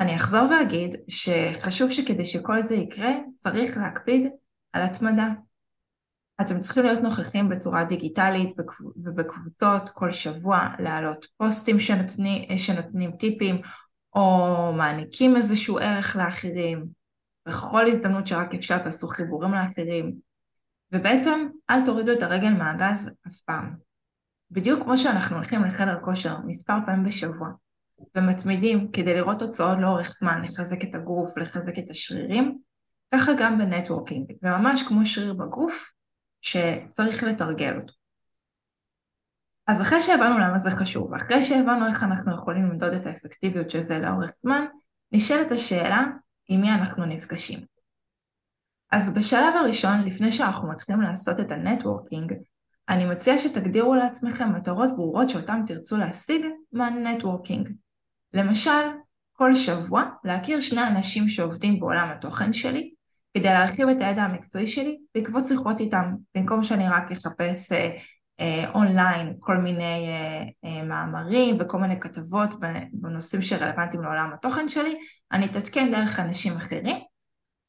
אני 0.00 0.16
אחזור 0.16 0.40
ואגיד 0.50 0.94
שחשוב 1.08 1.90
שכדי 1.90 2.24
שכל 2.24 2.62
זה 2.62 2.74
יקרה 2.74 3.10
צריך 3.36 3.76
להקפיד 3.76 4.26
על 4.72 4.82
התמדה. 4.82 5.28
אתם 6.40 6.60
צריכים 6.60 6.84
להיות 6.84 7.02
נוכחים 7.02 7.48
בצורה 7.48 7.84
דיגיטלית 7.84 8.56
ובקבוצות 8.96 9.88
כל 9.88 10.12
שבוע, 10.12 10.58
להעלות 10.78 11.26
פוסטים 11.36 11.78
שנותנים, 11.78 12.58
שנותנים 12.58 13.16
טיפים 13.16 13.60
או 14.14 14.72
מעניקים 14.76 15.36
איזשהו 15.36 15.78
ערך 15.78 16.16
לאחרים. 16.16 16.86
בכל 17.48 17.90
הזדמנות 17.90 18.26
שרק 18.26 18.54
אפשר 18.54 18.78
תעשו 18.78 19.08
חיבורים 19.08 19.50
לאחרים. 19.50 20.16
ובעצם 20.92 21.48
אל 21.70 21.84
תורידו 21.84 22.12
את 22.12 22.22
הרגל 22.22 22.52
מהגז 22.52 23.10
אף 23.28 23.40
פעם. 23.40 23.91
בדיוק 24.52 24.82
כמו 24.82 24.98
שאנחנו 24.98 25.36
הולכים 25.36 25.64
לחדר 25.64 26.00
כושר 26.04 26.36
מספר 26.46 26.74
פעמים 26.86 27.04
בשבוע 27.04 27.48
ומתמידים 28.16 28.90
כדי 28.92 29.14
לראות 29.14 29.38
תוצאות 29.38 29.78
לאורך 29.80 30.16
זמן, 30.20 30.42
לחזק 30.42 30.84
את 30.84 30.94
הגוף, 30.94 31.38
לחזק 31.38 31.78
את 31.78 31.90
השרירים, 31.90 32.58
ככה 33.14 33.32
גם 33.38 33.58
ב 33.58 33.64
networking. 33.64 34.32
זה 34.40 34.48
ממש 34.50 34.82
כמו 34.82 35.06
שריר 35.06 35.34
בגוף 35.34 35.92
שצריך 36.40 37.22
לתרגל 37.22 37.76
אותו. 37.76 37.94
אז 39.66 39.82
אחרי 39.82 40.02
שהבנו 40.02 40.38
למה 40.38 40.58
זה 40.58 40.70
חשוב, 40.70 41.10
ואחרי 41.12 41.42
שהבנו 41.42 41.86
איך 41.86 42.02
אנחנו 42.02 42.34
יכולים 42.34 42.70
למדוד 42.70 42.92
את 42.92 43.06
האפקטיביות 43.06 43.70
של 43.70 43.82
זה 43.82 43.98
לאורך 43.98 44.30
זמן, 44.42 44.64
נשאלת 45.12 45.52
השאלה 45.52 46.04
עם 46.48 46.60
מי 46.60 46.70
אנחנו 46.70 47.04
נפגשים. 47.04 47.60
אז 48.92 49.10
בשלב 49.10 49.56
הראשון, 49.56 50.02
לפני 50.04 50.32
שאנחנו 50.32 50.68
מתחילים 50.68 51.00
לעשות 51.00 51.40
את 51.40 51.50
ה 51.50 51.57
networking, 51.57 52.32
אני 52.88 53.04
מציעה 53.04 53.38
שתגדירו 53.38 53.94
לעצמכם 53.94 54.52
מטרות 54.54 54.90
ברורות 54.96 55.28
שאותן 55.28 55.62
תרצו 55.66 55.96
להשיג 55.96 56.46
מהנטוורקינג. 56.72 57.68
למשל, 58.32 58.88
כל 59.32 59.54
שבוע 59.54 60.04
להכיר 60.24 60.60
שני 60.60 60.82
אנשים 60.82 61.28
שעובדים 61.28 61.80
בעולם 61.80 62.08
התוכן 62.08 62.52
שלי, 62.52 62.90
כדי 63.36 63.48
להרחיב 63.48 63.88
את 63.88 64.00
הידע 64.00 64.22
המקצועי 64.22 64.66
שלי 64.66 64.98
בעקבות 65.14 65.46
שיחות 65.46 65.80
איתם, 65.80 66.14
במקום 66.34 66.62
שאני 66.62 66.88
רק 66.88 67.12
אחפש 67.12 67.72
אה, 67.72 67.96
אה, 68.40 68.70
אונליין 68.74 69.34
כל 69.40 69.56
מיני 69.56 70.08
אה, 70.08 70.42
אה, 70.64 70.82
מאמרים 70.82 71.56
וכל 71.60 71.78
מיני 71.78 72.00
כתבות 72.00 72.54
בנושאים 72.92 73.42
שרלוונטיים 73.42 74.02
לעולם 74.02 74.30
התוכן 74.34 74.68
שלי, 74.68 74.98
אני 75.32 75.46
אתעדכן 75.46 75.92
דרך 75.92 76.20
אנשים 76.20 76.56
אחרים, 76.56 76.96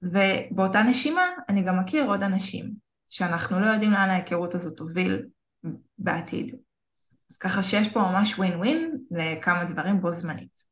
ובאותה 0.01 0.83
נשימה 0.83 1.21
אני 1.49 1.63
גם 1.63 1.79
מכיר 1.79 2.05
עוד 2.05 2.23
אנשים, 2.23 2.73
שאנחנו 3.13 3.59
לא 3.59 3.65
יודעים 3.65 3.91
לאן 3.91 4.09
ההיכרות 4.09 4.55
הזאת 4.55 4.77
תוביל 4.77 5.25
בעתיד. 5.97 6.55
אז 7.31 7.37
ככה 7.37 7.63
שיש 7.63 7.93
פה 7.93 7.99
ממש 7.99 8.39
ווין 8.39 8.57
ווין 8.57 8.97
לכמה 9.11 9.63
דברים 9.65 10.01
בו 10.01 10.11
זמנית. 10.11 10.63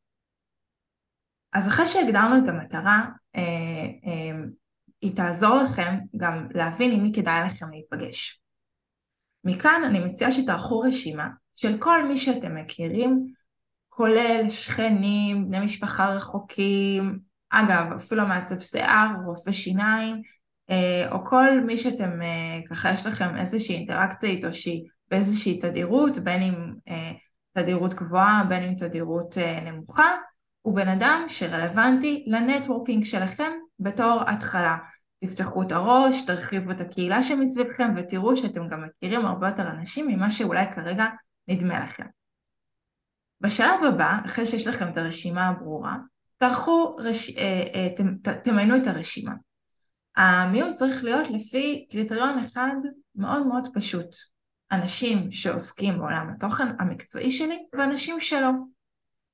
אז 1.54 1.68
אחרי 1.68 1.88
שהגדרנו 1.88 2.44
את 2.44 2.48
המטרה, 2.48 3.06
אה, 3.36 3.42
אה, 4.06 4.40
היא 5.02 5.16
תעזור 5.16 5.58
לכם 5.58 6.00
גם 6.18 6.48
להבין 6.54 6.92
עם 6.92 7.04
מי 7.04 7.12
כדאי 7.16 7.46
לכם 7.46 7.70
להיפגש. 7.70 8.42
מכאן 9.44 9.82
אני 9.86 10.06
מציעה 10.06 10.32
שתערכו 10.32 10.80
רשימה 10.80 11.28
של 11.56 11.78
כל 11.78 12.08
מי 12.08 12.18
שאתם 12.18 12.56
מכירים, 12.56 13.34
כולל 13.90 14.50
שכנים, 14.50 15.48
בני 15.48 15.60
משפחה 15.60 16.10
רחוקים, 16.10 17.20
אגב, 17.50 17.92
אפילו 17.96 18.28
מעצב 18.28 18.60
שיער, 18.60 19.08
רופא 19.26 19.52
שיניים, 19.52 20.22
או 21.12 21.26
כל 21.26 21.60
מי 21.66 21.78
שאתם, 21.78 22.22
אה, 22.22 22.60
ככה 22.70 22.92
יש 22.92 23.06
לכם 23.06 23.38
איזושהי 23.38 23.76
אינטראקציה 23.76 24.30
איתו 24.30 24.54
שהיא 24.54 24.84
באיזושהי 25.10 25.60
תדירות, 25.60 26.18
בין 26.18 26.42
אם 26.42 26.74
אה, 26.88 27.12
תדירות 27.54 27.94
גבוהה, 27.94 28.44
בין 28.50 28.64
אם 28.64 28.76
תדירות 28.76 29.38
נמוכה, 29.66 30.10
הוא 30.62 30.76
בן 30.76 30.88
אדם 30.88 31.24
שרלוונטי 31.28 32.24
לנטוורקינג 32.28 33.04
שלכם 33.04 33.52
בתור 33.80 34.22
התחלה. 34.28 34.78
תפתחו 35.24 35.64
את 35.64 35.72
הראש, 35.72 36.26
תרחיבו 36.26 36.72
את 36.72 36.82
הקהילה 36.82 37.24
שמסביבכם 37.24 37.94
ותראו 37.96 38.38
שאתם 38.38 38.68
גם 38.68 38.84
מכירים 38.84 39.26
הרבה 39.26 39.48
יותר 39.48 39.68
אנשים 39.68 40.08
ממה 40.08 40.32
שאולי 40.32 40.66
כרגע 40.76 41.06
נדמה 41.48 41.80
לכם. 41.84 42.06
בשלב 43.42 43.84
הבא, 43.84 44.18
אחרי 44.26 44.46
שיש 44.46 44.68
לכם 44.68 44.88
את 44.90 44.98
הרשימה 44.98 45.48
הברורה, 45.48 45.98
תערכו, 46.38 46.96
רש... 47.00 47.32
תמיינו 48.44 48.78
את 48.78 48.88
הרשימה. 48.88 49.32
המיון 50.16 50.74
צריך 50.74 51.04
להיות 51.04 51.30
לפי 51.30 51.88
קריטריון 51.92 52.40
אחד 52.40 52.76
מאוד 53.16 53.48
מאוד 53.48 53.68
פשוט. 53.74 54.16
אנשים 54.72 55.32
שעוסקים 55.32 55.98
בעולם 55.98 56.34
התוכן 56.36 56.68
המקצועי 56.80 57.32
שלי 57.32 57.66
ואנשים 57.74 58.20
שלא. 58.20 58.50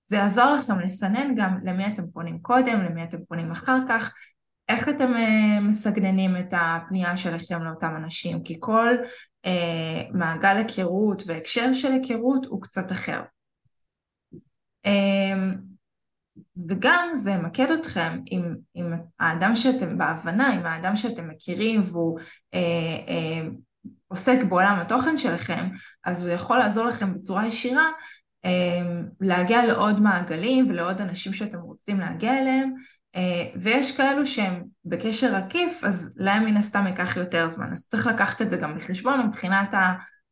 זה 0.08 0.16
יעזור 0.16 0.46
לכם 0.54 0.80
לסנן 0.80 1.36
גם 1.36 1.60
למי 1.64 1.88
אתם 1.88 2.12
פונים 2.12 2.40
קודם, 2.40 2.82
למי 2.84 3.04
אתם 3.04 3.18
פונים 3.28 3.52
אחר 3.52 3.78
כך, 3.90 4.14
איך 4.70 4.90
אתם 4.90 5.14
uh, 5.14 5.62
מסגננים 5.62 6.38
את 6.38 6.54
הפנייה 6.58 7.18
שלכם 7.18 7.64
לאותם 7.64 7.94
אנשים, 7.98 8.44
כי 8.44 8.58
כל 8.60 8.88
uh, 9.46 9.50
מעגל 10.14 10.58
היכרות 10.58 11.24
והקשר 11.26 11.74
של 11.74 11.92
היכרות 11.92 12.46
הוא 12.46 12.62
קצת 12.62 12.92
אחר. 12.92 13.22
Um, 14.88 15.77
וגם 16.70 17.10
זה 17.14 17.38
ממקד 17.38 17.72
אתכם 17.72 18.20
עם, 18.26 18.56
עם 18.74 18.94
האדם 19.20 19.56
שאתם 19.56 19.98
בהבנה, 19.98 20.54
עם 20.54 20.66
האדם 20.66 20.96
שאתם 20.96 21.28
מכירים 21.28 21.82
והוא 21.84 22.20
אה, 22.54 22.60
אה, 23.08 23.48
עוסק 24.08 24.44
בעולם 24.44 24.80
התוכן 24.80 25.18
שלכם, 25.18 25.70
אז 26.06 26.26
הוא 26.26 26.34
יכול 26.34 26.58
לעזור 26.58 26.86
לכם 26.86 27.14
בצורה 27.14 27.48
ישירה 27.48 27.90
אה, 28.46 28.52
להגיע 29.22 29.66
לעוד 29.66 30.02
מעגלים 30.02 30.70
ולעוד 30.70 31.02
אנשים 31.02 31.34
שאתם 31.34 31.60
רוצים 31.60 32.00
להגיע 32.00 32.40
אליהם, 32.40 32.74
אה, 33.16 33.44
ויש 33.56 33.98
כאלו 33.98 34.26
שהם 34.26 34.64
בקשר 34.86 35.36
עקיף, 35.36 35.84
אז 35.84 36.16
להם 36.18 36.46
מן 36.46 36.58
הסתם 36.58 36.88
ייקח 36.88 37.18
יותר 37.18 37.50
זמן, 37.50 37.74
אז 37.74 37.88
צריך 37.88 38.08
לקחת 38.08 38.42
את 38.42 38.50
זה 38.50 38.58
גם 38.58 38.78
בחשבון 38.78 39.28
מבחינת 39.28 39.74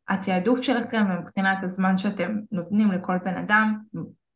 התעדוף 0.10 0.62
שלכם 0.62 1.06
ומבחינת 1.10 1.64
הזמן 1.64 1.98
שאתם 1.98 2.36
נותנים 2.52 2.92
לכל 2.92 3.18
בן 3.26 3.38
אדם 3.38 3.78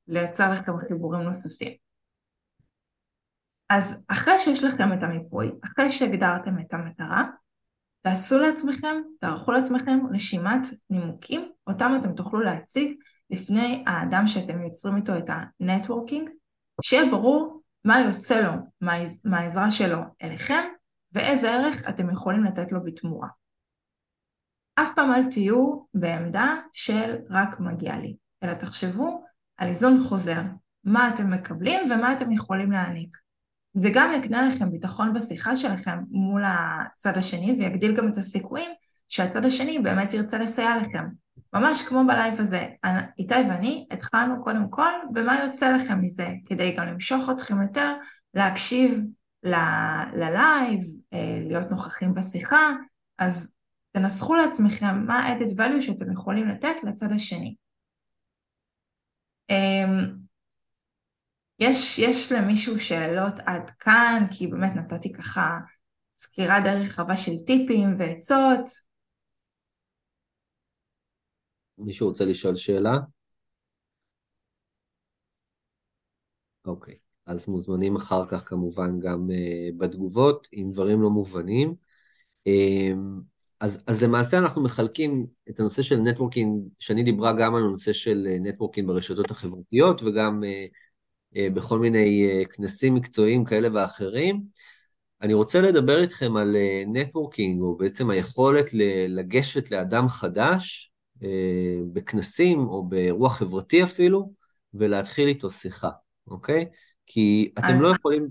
לייצר 0.09 0.51
לכם 0.51 0.71
חיבורים 0.87 1.21
נוספים. 1.21 1.73
אז 3.69 4.03
אחרי 4.07 4.39
שיש 4.39 4.63
לכם 4.63 4.93
את 4.93 5.03
המיפוי, 5.03 5.51
אחרי 5.65 5.91
שהגדרתם 5.91 6.59
את 6.59 6.73
המטרה, 6.73 7.23
תעשו 8.01 8.39
לעצמכם, 8.39 9.01
תערכו 9.19 9.51
לעצמכם 9.51 9.99
רשימת 10.13 10.67
נימוקים, 10.89 11.51
אותם 11.67 11.91
אתם 11.99 12.13
תוכלו 12.13 12.39
להציג 12.39 12.97
לפני 13.29 13.83
האדם 13.87 14.27
שאתם 14.27 14.61
יוצרים 14.61 14.95
איתו 14.95 15.17
את 15.17 15.29
הנטוורקינג, 15.29 16.29
שיהיה 16.81 17.11
ברור 17.11 17.61
מה 17.85 17.99
יוצא 17.99 18.41
לו 18.41 18.51
מהעזרה 19.23 19.71
שלו 19.71 19.97
אליכם 20.23 20.63
ואיזה 21.11 21.51
ערך 21.51 21.89
אתם 21.89 22.09
יכולים 22.09 22.43
לתת 22.43 22.71
לו 22.71 22.83
בתמורה. 22.83 23.27
אף 24.75 24.95
פעם 24.95 25.11
אל 25.11 25.31
תהיו 25.31 25.83
בעמדה 25.93 26.55
של 26.73 27.15
רק 27.29 27.59
מגיע 27.59 27.97
לי, 27.97 28.15
אלא 28.43 28.53
תחשבו 28.53 29.23
על 29.59 29.67
איזון 29.67 30.03
חוזר, 30.03 30.41
מה 30.83 31.09
אתם 31.09 31.33
מקבלים 31.33 31.91
ומה 31.91 32.13
אתם 32.13 32.31
יכולים 32.31 32.71
להעניק. 32.71 33.17
זה 33.73 33.89
גם 33.93 34.13
יקנה 34.17 34.47
לכם 34.47 34.71
ביטחון 34.71 35.13
בשיחה 35.13 35.55
שלכם 35.55 35.99
מול 36.09 36.43
הצד 36.45 37.17
השני 37.17 37.51
ויגדיל 37.51 37.95
גם 37.95 38.07
את 38.07 38.17
הסיכויים 38.17 38.71
שהצד 39.09 39.45
השני 39.45 39.79
באמת 39.79 40.13
ירצה 40.13 40.37
לסייע 40.37 40.77
לכם. 40.77 41.05
ממש 41.53 41.81
כמו 41.81 42.03
בלייב 42.07 42.39
הזה, 42.39 42.67
איתי 43.19 43.33
ואני 43.33 43.87
התחלנו 43.91 44.43
קודם 44.43 44.69
כל 44.69 44.91
במה 45.13 45.43
יוצא 45.45 45.69
לכם 45.69 46.01
מזה, 46.01 46.29
כדי 46.45 46.75
גם 46.77 46.87
למשוך 46.87 47.29
אתכם 47.29 47.61
יותר 47.61 47.93
להקשיב 48.33 49.03
ללייב, 50.13 50.79
אה, 51.13 51.43
להיות 51.47 51.71
נוכחים 51.71 52.13
בשיחה, 52.13 52.71
אז 53.17 53.53
תנסחו 53.91 54.35
לעצמכם 54.35 55.05
מה 55.05 55.19
ה-added 55.19 55.51
value 55.57 55.81
שאתם 55.81 56.11
יכולים 56.11 56.47
לתת 56.47 56.75
לצד 56.83 57.11
השני. 57.11 57.55
אמ, 59.49 60.19
יש, 61.59 61.99
יש 61.99 62.31
למישהו 62.31 62.79
שאלות 62.79 63.33
עד 63.45 63.69
כאן, 63.69 64.27
כי 64.31 64.47
באמת 64.47 64.71
נתתי 64.75 65.13
ככה 65.13 65.59
סקירה 66.15 66.59
די 66.63 66.83
רחבה 66.83 67.15
של 67.15 67.31
טיפים 67.45 67.95
ועצות. 67.99 68.69
מישהו 71.77 72.07
רוצה 72.07 72.25
לשאול 72.25 72.55
שאלה? 72.55 72.91
אוקיי, 76.65 76.95
אז 77.25 77.49
מוזמנים 77.49 77.95
אחר 77.95 78.27
כך 78.27 78.49
כמובן 78.49 78.99
גם 78.99 79.27
אה, 79.29 79.77
בתגובות 79.77 80.47
עם 80.51 80.71
דברים 80.71 81.01
לא 81.01 81.09
מובנים. 81.09 81.75
אמ, 82.47 83.23
אז, 83.59 83.83
אז 83.87 84.03
למעשה 84.03 84.37
אנחנו 84.37 84.63
מחלקים 84.63 85.25
את 85.49 85.59
הנושא 85.59 85.81
של 85.81 85.95
networking, 85.95 86.63
ששני 86.79 87.03
דיברה 87.03 87.33
גם 87.33 87.55
על 87.55 87.63
הנושא 87.63 87.93
של 87.93 88.27
networking 88.39 88.87
ברשתות 88.87 89.31
החברתיות 89.31 90.03
וגם 90.03 90.43
אה, 90.43 91.35
אה, 91.35 91.53
בכל 91.53 91.79
מיני 91.79 92.29
uh, 92.43 92.47
כנסים 92.47 92.93
מקצועיים 92.95 93.45
כאלה 93.45 93.67
ואחרים. 93.73 94.41
אני 95.21 95.33
רוצה 95.33 95.61
לדבר 95.61 96.01
איתכם 96.01 96.37
על 96.37 96.55
networking, 96.87 97.61
או 97.61 97.77
בעצם 97.77 98.09
היכולת 98.09 98.65
לגשת 99.07 99.71
לאדם 99.71 100.07
חדש 100.07 100.91
אה, 101.15 101.25
בכנסים 101.93 102.59
או 102.59 102.83
באירוע 102.83 103.29
חברתי 103.29 103.83
אפילו, 103.83 104.33
ולהתחיל 104.73 105.27
איתו 105.27 105.51
שיחה, 105.51 105.89
אוקיי? 106.27 106.65
כי 107.05 107.51
אתם 107.59 107.73
אז... 107.73 107.81
לא 107.81 107.87
יכולים... 107.87 108.27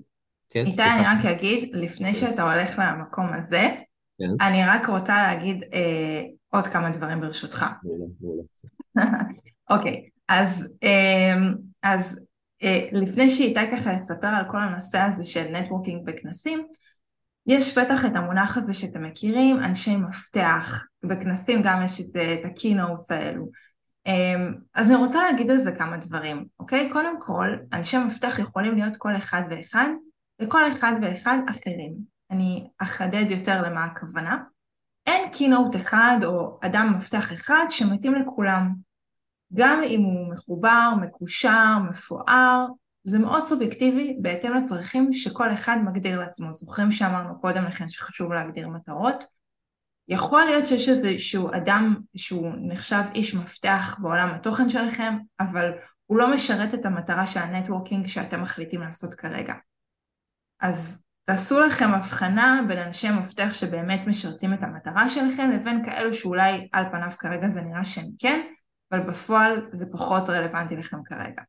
כן, 0.51 0.67
איתי, 0.67 0.83
אני 0.83 1.03
רק 1.19 1.25
אגיד, 1.25 1.77
לפני 1.77 2.15
כן. 2.15 2.21
שאתה 2.21 2.53
הולך 2.53 2.79
למקום 2.79 3.27
הזה, 3.33 3.69
כן. 4.19 4.47
אני 4.47 4.65
רק 4.67 4.87
רוצה 4.89 5.23
להגיד 5.23 5.65
אה, 5.73 6.23
עוד 6.49 6.67
כמה 6.67 6.91
דברים 6.91 7.21
ברשותך. 7.21 7.67
אוקיי, 9.71 10.09
אז, 10.29 10.69
אה, 10.83 11.35
אז 11.83 12.21
אה, 12.63 12.89
לפני 12.93 13.29
שאיתי 13.29 13.61
ככה 13.73 13.93
יספר 13.93 14.27
על 14.27 14.45
כל 14.51 14.63
הנושא 14.63 14.99
הזה 14.99 15.25
של 15.25 15.45
networking 15.53 16.07
בכנסים, 16.07 16.67
יש 17.47 17.79
בטח 17.79 18.05
את 18.05 18.17
המונח 18.17 18.57
הזה 18.57 18.75
שאתם 18.75 19.03
מכירים, 19.03 19.59
אנשי 19.59 19.97
מפתח, 19.97 20.87
בכנסים 21.03 21.63
גם 21.65 21.83
יש 21.85 22.01
את, 22.01 22.17
את 22.17 22.45
ה 22.45 22.52
keynotes 22.52 23.11
האלו. 23.11 23.49
אה, 24.07 24.47
אז 24.75 24.91
אני 24.91 24.97
רוצה 24.97 25.23
להגיד 25.23 25.51
על 25.51 25.57
זה 25.57 25.73
כמה 25.73 25.97
דברים, 25.97 26.45
אוקיי? 26.61 26.91
קודם 26.93 27.21
כל, 27.21 27.49
אנשי 27.73 27.99
מפתח 27.99 28.39
יכולים 28.39 28.75
להיות 28.75 28.97
כל 28.97 29.17
אחד 29.17 29.43
ואחד, 29.51 29.89
וכל 30.43 30.71
אחד 30.71 30.93
ואחד 31.03 31.39
אחרים. 31.51 32.18
אני 32.31 32.71
אחדד 32.79 33.31
יותר 33.31 33.63
למה 33.63 33.85
הכוונה. 33.85 34.43
אין 35.07 35.31
קינוט 35.33 35.77
אחד 35.77 36.19
או 36.25 36.59
אדם 36.63 36.95
מפתח 36.97 37.33
אחד 37.33 37.67
שמתאים 37.71 38.15
לכולם. 38.15 38.75
גם 39.55 39.83
אם 39.85 40.03
הוא 40.03 40.33
מחובר, 40.33 40.91
מקושר, 41.01 41.79
מפואר, 41.91 42.67
זה 43.05 43.19
מאוד 43.19 43.47
סובייקטיבי 43.47 44.19
בהתאם 44.23 44.55
לצרכים 44.55 45.13
שכל 45.13 45.53
אחד 45.53 45.77
מגדיר 45.85 46.19
לעצמו. 46.19 46.53
זוכרים 46.53 46.93
שאמרנו 46.93 47.41
קודם 47.41 47.65
לכן 47.65 47.89
שחשוב 47.89 48.33
להגדיר 48.33 48.69
מטרות? 48.69 49.25
יכול 50.09 50.45
להיות 50.45 50.67
שיש 50.67 50.89
איזשהו 50.89 51.51
אדם 51.55 51.97
שהוא 52.17 52.53
נחשב 52.69 53.03
איש 53.15 53.35
מפתח 53.35 53.99
בעולם 54.03 54.29
התוכן 54.29 54.69
שלכם, 54.69 55.19
אבל 55.41 55.71
הוא 56.07 56.19
לא 56.19 56.35
משרת 56.35 56.75
את 56.75 56.87
המטרה 56.87 57.27
של 57.27 57.41
הנטוורקינג 57.41 58.07
שאתם 58.07 58.43
מחליטים 58.43 58.81
לעשות 58.81 59.15
כרגע. 59.15 59.55
אז 60.61 61.03
תעשו 61.29 61.61
לכם 61.61 61.91
הבחנה 61.91 62.61
בין 62.69 62.79
אנשי 62.79 63.11
מפתח 63.11 63.53
שבאמת 63.53 64.07
משרתים 64.07 64.55
את 64.55 64.63
המטרה 64.63 65.09
שלכם 65.09 65.51
לבין 65.51 65.85
כאלו 65.85 66.15
שאולי 66.15 66.69
על 66.73 66.85
פניו 66.91 67.11
כרגע 67.19 67.49
זה 67.49 67.63
נראה 67.63 67.85
שהם 67.85 68.07
כן, 68.19 68.41
אבל 68.93 69.01
בפועל 69.01 69.69
זה 69.73 69.87
פחות 69.93 70.29
רלוונטי 70.29 70.77
לכם 70.77 70.97
כרגע. 71.05 71.43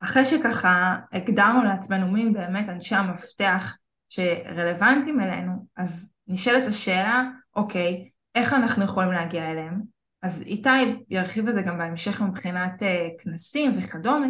אחרי 0.00 0.24
שככה 0.24 0.96
הגדרנו 1.12 1.64
לעצמנו 1.64 2.12
מי 2.12 2.30
באמת 2.30 2.68
אנשי 2.68 2.94
המפתח 2.94 3.76
שרלוונטיים 4.08 5.20
אלינו, 5.20 5.66
אז 5.76 6.12
נשאלת 6.28 6.68
השאלה, 6.68 7.22
אוקיי, 7.56 8.08
איך 8.34 8.52
אנחנו 8.52 8.84
יכולים 8.84 9.12
להגיע 9.12 9.50
אליהם? 9.50 9.82
אז 10.22 10.42
איתי 10.42 11.02
ירחיב 11.10 11.48
את 11.48 11.54
זה 11.54 11.62
גם 11.62 11.78
בהמשך 11.78 12.20
מבחינת 12.20 12.82
uh, 12.82 13.24
כנסים 13.24 13.78
וכדומה, 13.78 14.26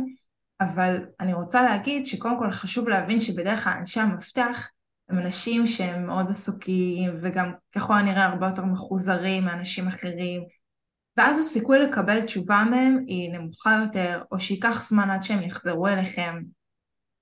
אבל 0.62 1.06
אני 1.20 1.34
רוצה 1.34 1.62
להגיד 1.62 2.06
שקודם 2.06 2.38
כל 2.38 2.50
חשוב 2.50 2.88
להבין 2.88 3.20
שבדרך 3.20 3.64
כלל 3.64 3.72
אנשי 3.78 4.00
המפתח 4.00 4.68
הם 5.08 5.18
אנשים 5.18 5.66
שהם 5.66 6.06
מאוד 6.06 6.30
עסוקים 6.30 7.14
וגם 7.22 7.52
ככל 7.74 7.94
הנראה 7.94 8.24
הרבה 8.26 8.46
יותר 8.46 8.64
מחוזרים 8.64 9.44
מאנשים 9.44 9.88
אחרים. 9.88 10.42
ואז 11.16 11.38
הסיכוי 11.38 11.78
לקבל 11.78 12.22
תשובה 12.22 12.64
מהם 12.70 13.04
היא 13.06 13.32
נמוכה 13.32 13.78
יותר 13.84 14.22
או 14.32 14.40
שייקח 14.40 14.88
זמן 14.88 15.10
עד 15.10 15.22
שהם 15.22 15.42
יחזרו 15.42 15.88
אליכם. 15.88 16.42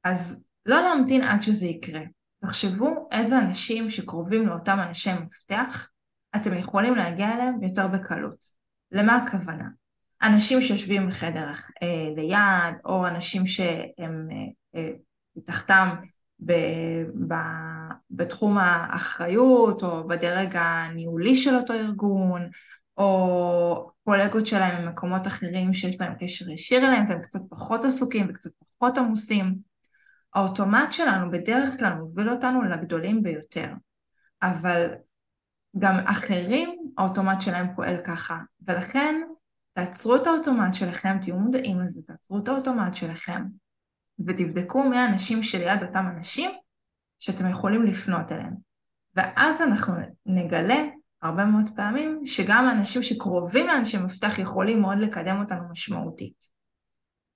אז 0.05 0.43
לא 0.67 0.81
להמתין 0.81 1.23
עד 1.23 1.41
שזה 1.41 1.67
יקרה. 1.67 2.01
תחשבו 2.43 3.09
איזה 3.13 3.39
אנשים 3.39 3.91
שקרובים 3.91 4.47
לאותם 4.49 4.79
אנשי 4.89 5.11
מפתח 5.13 5.89
אתם 6.37 6.59
יכולים 6.59 6.95
להגיע 6.95 7.35
אליהם 7.35 7.63
יותר 7.63 7.89
בקלות. 7.89 8.45
למה 8.93 9.17
הכוונה? 9.17 9.80
אנשים 10.23 10.61
שיושבים 10.63 11.09
בחדר 11.09 11.51
אה, 11.83 12.09
ליד, 12.17 12.75
או 12.85 13.07
אנשים 13.07 13.47
שהם 13.47 14.29
אה, 14.33 14.81
אה, 14.81 14.91
מתחתם 15.37 15.89
ב, 16.47 16.53
ב, 17.29 17.35
בתחום 18.11 18.59
האחריות, 18.59 19.83
או 19.83 20.09
בדרג 20.09 20.57
הניהולי 20.57 21.37
של 21.37 21.55
אותו 21.55 21.73
ארגון, 21.73 22.49
או 22.97 23.91
קולגות 24.05 24.47
שלהם 24.47 24.85
ממקומות 24.85 25.27
אחרים 25.27 25.73
שיש 25.73 26.01
להם 26.01 26.15
קשר 26.21 26.51
ישיר 26.51 26.79
אליהם 26.89 27.05
והם 27.09 27.23
קצת 27.23 27.41
פחות 27.51 27.85
עסוקים 27.85 28.27
וקצת 28.31 28.51
פחות 28.79 28.99
עמוסים. 28.99 29.71
האוטומט 30.35 30.93
שלנו 30.93 31.31
בדרך 31.31 31.79
כלל 31.79 31.93
מוביל 31.93 32.31
אותנו 32.31 32.63
לגדולים 32.63 33.23
ביותר, 33.23 33.67
אבל 34.43 34.87
גם 35.79 35.95
אחרים 36.07 36.77
האוטומט 36.99 37.41
שלהם 37.41 37.67
פועל 37.77 37.97
ככה, 38.05 38.39
ולכן 38.69 39.21
תעצרו 39.73 40.17
את 40.17 40.27
האוטומט 40.27 40.75
שלכם, 40.75 41.19
תהיו 41.23 41.37
מודעים 41.37 41.81
לזה, 41.81 42.03
תעצרו 42.07 42.39
את 42.39 42.49
האוטומט 42.49 42.95
שלכם 42.95 43.45
ותבדקו 44.27 44.83
מי 44.85 44.99
האנשים 44.99 45.43
שליד 45.43 45.83
אותם 45.83 46.05
אנשים 46.17 46.51
שאתם 47.19 47.51
יכולים 47.51 47.83
לפנות 47.83 48.33
אליהם. 48.33 48.55
ואז 49.15 49.63
אנחנו 49.63 49.95
נגלה 50.27 50.79
הרבה 51.23 51.45
מאוד 51.45 51.71
פעמים 51.77 52.21
שגם 52.27 52.65
האנשים 52.65 53.03
שקרובים 53.03 53.67
לאנשי 53.67 53.99
מפתח 53.99 54.39
יכולים 54.39 54.81
מאוד 54.81 54.99
לקדם 54.99 55.41
אותנו 55.41 55.69
משמעותית. 55.71 56.51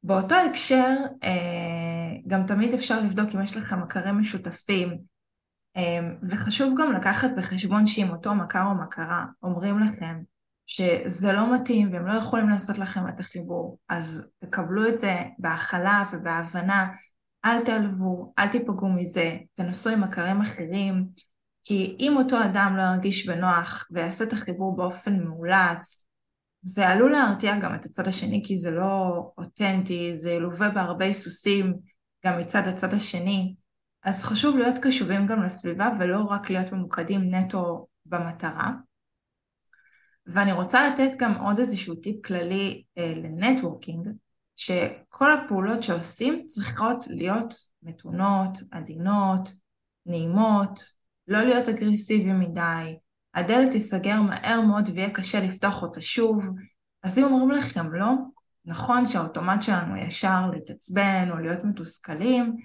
באותו 0.03 0.35
הקשר 0.35 0.97
אה, 1.25 2.21
גם 2.26 2.47
תמיד 2.47 2.75
אפשר 2.75 3.00
לבדוק 3.00 3.35
אם 3.35 3.43
יש 3.43 3.57
לכם 3.57 3.83
מכרים 3.83 4.21
משותפים 4.21 4.99
וחשוב 6.23 6.75
גם 6.79 6.93
לקחת 6.93 7.31
בחשבון 7.37 7.87
שאם 7.87 8.11
אותו 8.11 8.35
מכר 8.35 8.62
או 8.67 8.75
מכרה 8.75 9.26
אומרים 9.43 9.79
לכם 9.79 10.23
שזה 10.66 11.32
לא 11.32 11.54
מתאים 11.54 11.93
והם 11.93 12.06
לא 12.06 12.12
יכולים 12.12 12.49
לעשות 12.49 12.78
לכם 12.78 13.08
את 13.08 13.21
החיבור, 13.21 13.78
אז 13.89 14.28
תקבלו 14.39 14.89
את 14.89 14.99
זה 14.99 15.23
בהכלה 15.39 16.04
ובהבנה, 16.12 16.93
אל 17.45 17.65
תעלבו, 17.65 18.32
אל 18.39 18.49
תיפגעו 18.49 18.89
מזה, 18.89 19.36
תנסו 19.54 19.91
עם 19.91 20.00
מכרים 20.00 20.41
אחרים, 20.41 21.08
כי 21.62 21.97
אם 22.00 22.17
אותו 22.17 22.45
אדם 22.45 22.76
לא 22.76 22.82
ירגיש 22.82 23.28
בנוח 23.28 23.89
ויעשה 23.91 24.25
את 24.25 24.32
החיבור 24.32 24.76
באופן 24.76 25.25
מאולץ, 25.25 26.06
זה 26.62 26.89
עלול 26.89 27.12
להרתיע 27.12 27.58
גם 27.58 27.75
את 27.75 27.84
הצד 27.84 28.08
השני 28.08 28.43
כי 28.45 28.56
זה 28.56 28.71
לא 28.71 29.23
אותנטי, 29.39 30.17
זה 30.17 30.30
ילווה 30.30 30.71
בהרבה 30.71 31.04
היסוסים 31.04 31.75
גם 32.26 32.41
מצד 32.41 32.62
הצד 32.67 32.95
השני, 32.95 33.54
אז 34.02 34.23
חשוב 34.23 34.56
להיות 34.56 34.78
קשובים 34.82 35.26
גם 35.26 35.43
לסביבה 35.43 35.91
ולא 36.00 36.21
רק 36.21 36.50
להיות 36.50 36.73
ממוקדים 36.73 37.34
נטו 37.34 37.86
במטרה. 38.06 38.71
ואני 40.26 40.52
רוצה 40.52 40.89
לתת 40.89 41.17
גם 41.19 41.34
עוד 41.34 41.58
איזשהו 41.58 41.95
טיפ 41.95 42.26
כללי 42.26 42.84
אה, 42.99 43.13
לנטוורקינג, 43.17 44.08
שכל 44.56 45.32
הפעולות 45.32 45.82
שעושים 45.82 46.47
צריכות 46.47 47.04
להיות 47.10 47.54
מתונות, 47.82 48.58
עדינות, 48.71 49.49
נעימות, 50.06 50.80
לא 51.28 51.41
להיות 51.41 51.69
אגרסיביים 51.69 52.41
מדי, 52.41 52.97
הדלת 53.34 53.71
תיסגר 53.71 54.23
מהר 54.23 54.60
מאוד 54.60 54.89
ויהיה 54.95 55.10
קשה 55.10 55.41
לפתוח 55.41 55.82
אותה 55.82 56.00
שוב, 56.00 56.45
אז 57.02 57.19
אם 57.19 57.25
אומרים 57.25 57.50
לכם 57.50 57.93
לא, 57.95 58.10
נכון 58.65 59.06
שהאוטומט 59.06 59.63
שלנו 59.63 59.97
ישר 59.97 60.50
להתעצבן 60.52 61.28
או 61.30 61.39
להיות 61.39 61.65
מתוסכלים, 61.65 62.56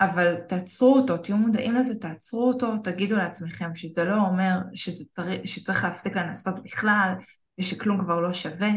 אבל 0.00 0.34
תעצרו 0.34 0.96
אותו, 0.96 1.16
תהיו 1.16 1.36
מודעים 1.36 1.74
לזה, 1.74 1.98
תעצרו 1.98 2.48
אותו, 2.48 2.76
תגידו 2.84 3.16
לעצמכם 3.16 3.74
שזה 3.74 4.04
לא 4.04 4.16
אומר 4.16 4.58
שזה 4.74 5.04
צריך, 5.16 5.40
שצריך 5.44 5.84
להפסיק 5.84 6.16
לנסות 6.16 6.62
בכלל 6.62 7.14
ושכלום 7.60 8.04
כבר 8.04 8.20
לא 8.20 8.32
שווה, 8.32 8.70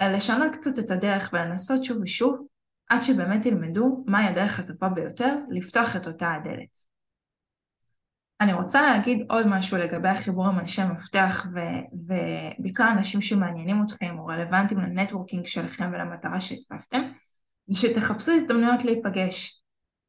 אלא 0.00 0.12
לשנות 0.12 0.56
קצת 0.56 0.78
את 0.78 0.90
הדרך 0.90 1.30
ולנסות 1.32 1.84
שוב 1.84 1.98
ושוב 2.02 2.46
עד 2.88 3.02
שבאמת 3.02 3.42
תלמדו 3.42 4.04
מהי 4.06 4.26
הדרך 4.26 4.60
הטובה 4.60 4.88
ביותר 4.88 5.36
לפתוח 5.50 5.96
את 5.96 6.06
אותה 6.06 6.34
הדלת. 6.34 6.88
אני 8.40 8.52
רוצה 8.52 8.82
להגיד 8.82 9.26
עוד 9.28 9.46
משהו 9.46 9.76
לגבי 9.76 10.08
החיבור 10.08 10.46
עם 10.46 10.58
אנשי 10.58 10.82
מפתח 10.84 11.46
ו- 11.54 11.98
ובכלל 12.60 12.86
אנשים 12.86 13.20
שמעניינים 13.20 13.84
אתכם 13.84 14.18
או 14.18 14.26
רלוונטיים 14.26 14.80
לנטוורקינג 14.80 15.46
שלכם 15.46 15.90
ולמטרה 15.92 16.40
שהצפתם, 16.40 17.00
זה 17.66 17.78
שתחפשו 17.78 18.32
הזדמנויות 18.32 18.84
להיפגש. 18.84 19.57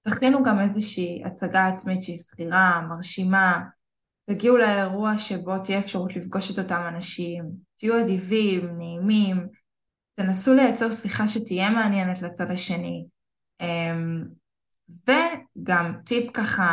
תכינו 0.02 0.44
גם 0.44 0.60
איזושהי 0.60 1.24
הצגה 1.26 1.68
עצמית 1.68 2.04
שהיא 2.04 2.18
שכירה, 2.18 2.82
מרשימה, 2.90 3.60
תגיעו 4.30 4.58
לאירוע 4.58 5.18
שבו 5.18 5.60
תהיה 5.60 5.80
אפשרות 5.80 6.16
לפגוש 6.16 6.52
את 6.52 6.60
אותם 6.60 6.82
אנשים, 6.88 7.44
תהיו 7.78 8.02
אדיבים, 8.02 8.78
נעימים, 8.78 9.48
תנסו 10.16 10.54
לייצר 10.54 10.92
שיחה 10.92 11.28
שתהיה 11.28 11.70
מעניינת 11.70 12.22
לצד 12.22 12.52
השני. 12.52 13.06
אמ, 13.62 14.24
וגם 14.90 15.94
טיפ 16.06 16.32
ככה 16.34 16.68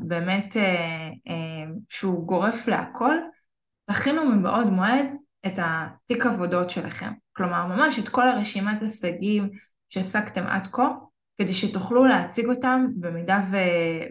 באמת 0.00 0.56
אה, 0.56 1.08
אה, 1.28 1.72
שהוא 1.88 2.26
גורף 2.26 2.68
להכל, 2.68 3.16
תכינו 3.84 4.24
מבעוד 4.24 4.66
מועד 4.66 5.06
את 5.46 5.58
התיק 5.58 6.26
עבודות 6.26 6.70
שלכם. 6.70 7.12
כלומר, 7.32 7.66
ממש 7.66 7.98
את 7.98 8.08
כל 8.08 8.28
הרשימת 8.28 8.82
הישגים 8.82 9.50
שהשגתם 9.90 10.46
עד 10.46 10.66
כה, 10.66 10.88
כדי 11.38 11.52
שתוכלו 11.52 12.04
להציג 12.04 12.46
אותם 12.46 12.86
במידה 12.96 13.40
ו... 13.50 13.56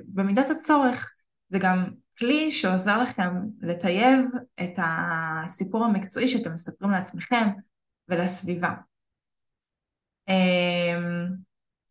במידת 0.07 0.49
הצורך. 0.49 1.13
זה 1.49 1.60
גם 1.60 1.86
כלי 2.19 2.51
שעוזר 2.51 3.01
לכם 3.01 3.29
לטייב 3.62 4.25
את 4.63 4.79
הסיפור 4.84 5.86
המקצועי 5.86 6.27
שאתם 6.27 6.53
מספרים 6.53 6.91
לעצמכם 6.91 7.47
ולסביבה. 8.07 8.73
אמ, 10.27 11.27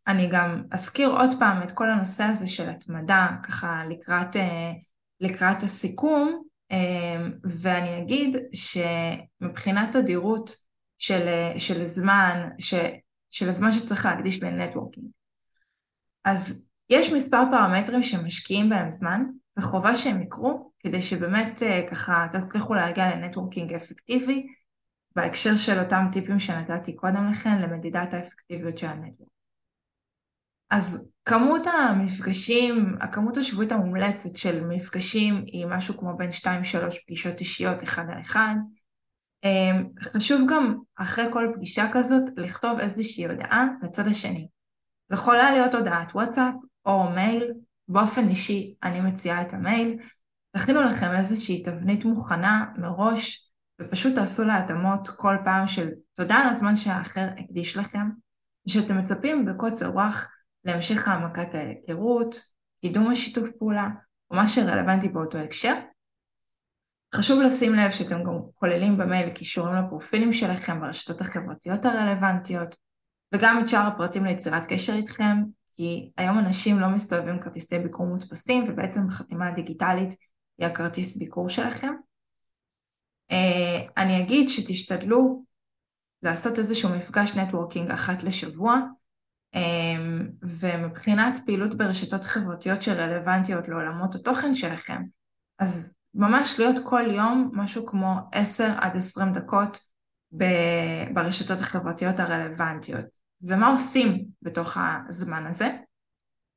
אני 0.06 0.28
גם 0.32 0.62
אזכיר 0.70 1.08
עוד 1.08 1.30
פעם 1.38 1.62
את 1.62 1.72
כל 1.72 1.90
הנושא 1.90 2.24
הזה 2.24 2.46
של 2.46 2.68
התמדה, 2.70 3.28
ככה 3.42 3.84
לקראת, 3.88 4.36
אה, 4.36 4.72
לקראת 5.20 5.62
הסיכום, 5.62 6.42
אמ, 6.70 7.32
ואני 7.44 7.98
אגיד 7.98 8.36
שמבחינת 8.52 9.96
תדירות 9.96 10.50
של, 10.98 11.26
של 11.58 11.86
זמן, 11.86 12.48
ש, 12.58 12.74
של 13.30 13.48
הזמן 13.48 13.72
שצריך 13.72 14.06
להקדיש 14.06 14.42
לנטוורקינג, 14.42 15.06
אז 16.24 16.62
יש 16.90 17.12
מספר 17.12 17.42
פרמטרים 17.50 18.02
שמשקיעים 18.02 18.68
בהם 18.68 18.90
זמן, 18.90 19.24
וחובה 19.58 19.96
שהם 19.96 20.22
יקרו, 20.22 20.72
כדי 20.80 21.02
שבאמת 21.02 21.62
אה, 21.62 21.86
ככה 21.90 22.26
תצליחו 22.32 22.74
להגיע 22.74 23.16
לנטוורקינג 23.16 23.74
אפקטיבי, 23.74 24.46
בהקשר 25.16 25.56
של 25.56 25.78
אותם 25.78 26.04
טיפים 26.12 26.38
שנתתי 26.38 26.96
קודם 26.96 27.30
לכן 27.30 27.62
למדידת 27.62 28.14
האפקטיביות 28.14 28.78
של 28.78 28.86
הנטוורק. 28.86 29.30
אז 30.70 31.08
כמות 31.24 31.66
המפגשים, 31.66 32.96
הכמות 33.00 33.36
השבועית 33.36 33.72
המומלצת 33.72 34.36
של 34.36 34.64
מפגשים 34.64 35.44
היא 35.46 35.66
משהו 35.66 35.98
כמו 35.98 36.16
בין 36.16 36.30
2-3 36.30 36.46
פגישות 37.06 37.40
אישיות 37.40 37.82
אחד 37.82 38.04
על 38.12 38.20
אחד. 38.20 38.54
אה, 39.44 39.80
חשוב 40.02 40.40
גם 40.50 40.78
אחרי 40.96 41.24
כל 41.32 41.52
פגישה 41.54 41.86
כזאת 41.92 42.22
לכתוב 42.36 42.78
איזושהי 42.78 43.26
הודעה 43.26 43.66
לצד 43.82 44.06
השני. 44.06 44.48
זה 45.10 45.14
יכולה 45.14 45.50
להיות 45.50 45.74
הודעת 45.74 46.14
וואטסאפ 46.14 46.54
או 46.86 47.10
מייל, 47.10 47.52
באופן 47.88 48.28
אישי 48.28 48.74
אני 48.82 49.00
מציעה 49.00 49.42
את 49.42 49.52
המייל, 49.54 49.96
תכינו 50.52 50.82
לכם 50.82 51.10
איזושהי 51.16 51.62
תבנית 51.62 52.04
מוכנה 52.04 52.64
מראש 52.78 53.50
ופשוט 53.80 54.14
תעשו 54.14 54.44
לה 54.44 54.58
התאמות 54.58 55.08
כל 55.08 55.36
פעם 55.44 55.66
של 55.66 55.88
תודה 56.12 56.34
על 56.34 56.48
הזמן 56.48 56.76
שהאחר 56.76 57.28
הקדיש 57.38 57.76
לכם, 57.76 58.10
ושאתם 58.68 58.98
מצפים 58.98 59.44
בקוצר 59.44 59.86
רוח 59.86 60.28
להמשך 60.64 61.08
העמקת 61.08 61.54
ההיכרות, 61.54 62.36
קידום 62.80 63.10
השיתוף 63.10 63.48
פעולה, 63.58 63.88
או 64.30 64.36
מה 64.36 64.48
שרלוונטי 64.48 65.08
באותו 65.08 65.38
הקשר. 65.38 65.74
חשוב 67.14 67.40
לשים 67.40 67.74
לב 67.74 67.90
שאתם 67.90 68.24
גם 68.24 68.38
כוללים 68.54 68.98
במייל 68.98 69.30
קישורים 69.30 69.74
לפרופילים 69.74 70.32
שלכם 70.32 70.80
ברשתות 70.80 71.20
החברתיות 71.20 71.84
הרלוונטיות, 71.84 72.76
וגם 73.34 73.60
את 73.62 73.68
שאר 73.68 73.86
הפרטים 73.86 74.24
ליצירת 74.24 74.66
קשר 74.66 74.92
איתכם, 74.92 75.42
כי 75.76 76.10
היום 76.16 76.38
אנשים 76.38 76.80
לא 76.80 76.88
מסתובבים 76.88 77.40
כרטיסי 77.40 77.78
ביקור 77.78 78.06
מודפסים, 78.06 78.64
ובעצם 78.68 79.08
החתימה 79.08 79.48
הדיגיטלית 79.48 80.14
היא 80.58 80.66
הכרטיס 80.66 81.16
ביקור 81.16 81.48
שלכם. 81.48 81.92
אה, 83.30 83.86
אני 83.96 84.22
אגיד 84.22 84.48
שתשתדלו 84.48 85.44
לעשות 86.22 86.58
איזשהו 86.58 86.96
מפגש 86.96 87.36
נטוורקינג 87.36 87.90
אחת 87.90 88.22
לשבוע, 88.22 88.80
אה, 89.54 89.60
ומבחינת 90.42 91.38
פעילות 91.46 91.74
ברשתות 91.74 92.24
חברתיות 92.24 92.82
שרלוונטיות 92.82 93.68
לעולמות 93.68 94.14
התוכן 94.14 94.54
שלכם, 94.54 95.02
אז 95.58 95.90
ממש 96.14 96.58
להיות 96.58 96.76
כל 96.84 97.10
יום 97.10 97.50
משהו 97.54 97.86
כמו 97.86 98.14
10 98.32 98.72
עד 98.76 98.96
20 98.96 99.32
דקות 99.32 99.78
ברשתות 101.14 101.60
החברתיות 101.60 102.20
הרלוונטיות. 102.20 103.19
ומה 103.42 103.68
עושים 103.68 104.24
בתוך 104.42 104.76
הזמן 105.08 105.46
הזה? 105.46 105.68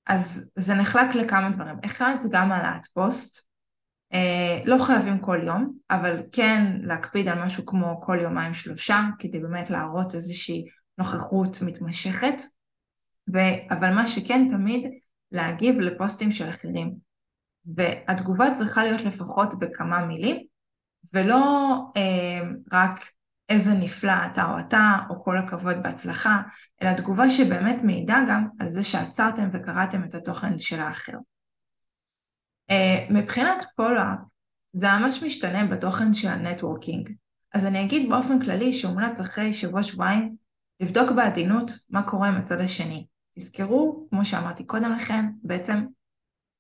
אז 0.08 0.50
זה 0.56 0.74
נחלק 0.76 1.16
לכמה 1.16 1.50
דברים. 1.50 1.76
אחד 1.86 2.16
זה 2.20 2.30
גם 2.32 2.52
העלאת 2.52 2.86
פוסט, 2.86 3.54
אה, 4.14 4.60
לא 4.66 4.78
חייבים 4.86 5.20
כל 5.20 5.40
יום, 5.46 5.78
אבל 5.90 6.24
כן 6.32 6.78
להקפיד 6.82 7.28
על 7.28 7.44
משהו 7.44 7.66
כמו 7.66 8.02
כל 8.02 8.18
יומיים 8.22 8.54
שלושה, 8.54 9.02
כדי 9.20 9.40
באמת 9.40 9.70
להראות 9.70 10.16
איזושהי 10.16 10.66
נוכחות 10.98 11.58
מתמשכת, 11.62 12.42
ו... 13.34 13.38
אבל 13.70 13.94
מה 13.94 14.06
שכן 14.06 14.48
תמיד 14.50 14.92
להגיב 15.32 15.80
לפוסטים 15.80 16.32
של 16.32 16.50
אחרים. 16.50 16.96
והתגובה 17.76 18.56
צריכה 18.56 18.84
להיות 18.84 19.02
לפחות 19.02 19.60
בכמה 19.60 20.06
מילים, 20.06 20.46
ולא 21.14 21.76
אה, 21.98 22.42
רק 22.72 23.00
איזה 23.50 23.74
נפלא 23.74 24.14
אתה 24.32 24.52
או 24.52 24.60
אתה, 24.60 24.96
או 25.10 25.24
כל 25.24 25.38
הכבוד 25.38 25.76
בהצלחה, 25.84 26.42
אלא 26.82 26.94
תגובה 26.94 27.30
שבאמת 27.30 27.84
מעידה 27.84 28.18
גם 28.30 28.48
על 28.60 28.70
זה 28.70 28.84
שעצרתם 28.84 29.50
וקראתם 29.54 30.04
את 30.04 30.16
התוכן 30.16 30.60
של 30.60 30.80
האחר. 30.80 31.18
אה, 32.72 33.14
מבחינת 33.14 33.66
follow-up, 33.76 34.20
זה 34.74 34.88
ממש 34.88 35.24
משתנה 35.24 35.66
בתוכן 35.66 36.14
של 36.14 36.28
ה 36.28 36.35
networking. 36.35 37.10
אז 37.54 37.66
אני 37.66 37.84
אגיד 37.84 38.10
באופן 38.10 38.44
כללי 38.44 38.74
שהומלץ 38.74 39.20
אחרי 39.20 39.54
שבוע-שבועיים 39.54 40.36
לבדוק 40.80 41.12
בעדינות 41.12 41.72
מה 41.90 42.04
קורה 42.04 42.28
עם 42.28 42.36
הצד 42.36 42.60
השני. 42.60 43.06
תזכרו, 43.36 44.08
כמו 44.10 44.26
שאמרתי 44.26 44.66
קודם 44.66 44.92
לכן, 44.92 45.26
בעצם 45.44 45.86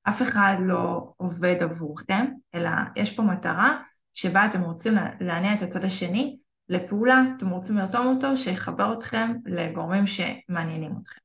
אף 0.10 0.22
אחד 0.22 0.56
לא 0.60 1.14
עובד 1.18 1.56
עבורכם, 1.62 2.26
אלא 2.56 2.70
יש 2.96 3.16
פה 3.16 3.24
מטרה 3.24 3.78
שבה 4.14 4.46
אתם 4.46 4.62
רוצים 4.62 4.94
להניע 5.20 5.54
את 5.54 5.62
הצד 5.62 5.84
השני 5.84 6.38
לפעולה, 6.70 7.24
אתם 7.38 7.50
רוצים 7.50 7.78
לרתום 7.78 8.08
אותו, 8.08 8.38
שיחבר 8.38 8.94
אתכם 8.94 9.32
לגורמים 9.46 10.04
שמעניינים 10.08 10.92
אתכם. 11.02 11.20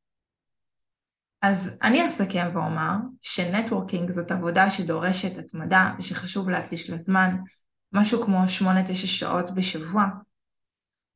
אז 1.42 1.76
אני 1.82 2.04
אסכם 2.04 2.50
ואומר 2.54 2.94
שנטוורקינג 3.20 4.10
זאת 4.10 4.30
עבודה 4.30 4.70
שדורשת 4.70 5.38
התמדה 5.38 5.94
ושחשוב 5.98 6.48
להקדיש 6.48 6.90
לזמן, 6.90 7.36
משהו 7.92 8.22
כמו 8.22 8.38
8-9 8.60 8.94
שעות 8.94 9.54
בשבוע. 9.54 10.04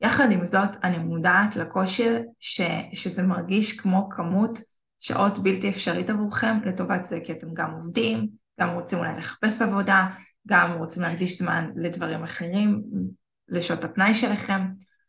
יחד 0.00 0.30
עם 0.30 0.44
זאת, 0.44 0.76
אני 0.84 0.98
מודעת 0.98 1.56
לקושי 1.56 2.08
ש, 2.40 2.60
שזה 2.92 3.22
מרגיש 3.22 3.80
כמו 3.80 4.08
כמות 4.10 4.58
שעות 4.98 5.38
בלתי 5.38 5.70
אפשרית 5.70 6.10
עבורכם 6.10 6.58
לטובת 6.64 7.04
זה, 7.04 7.18
כי 7.24 7.32
אתם 7.32 7.54
גם 7.54 7.70
עובדים, 7.70 8.28
גם 8.60 8.70
רוצים 8.70 8.98
אולי 8.98 9.12
לחפש 9.16 9.62
עבודה, 9.62 10.06
גם 10.46 10.72
רוצים 10.72 11.02
להקדיש 11.02 11.38
זמן 11.38 11.70
לדברים 11.76 12.22
אחרים, 12.22 12.82
לשעות 13.52 13.84
הפנאי 13.84 14.14
שלכם, 14.14 14.68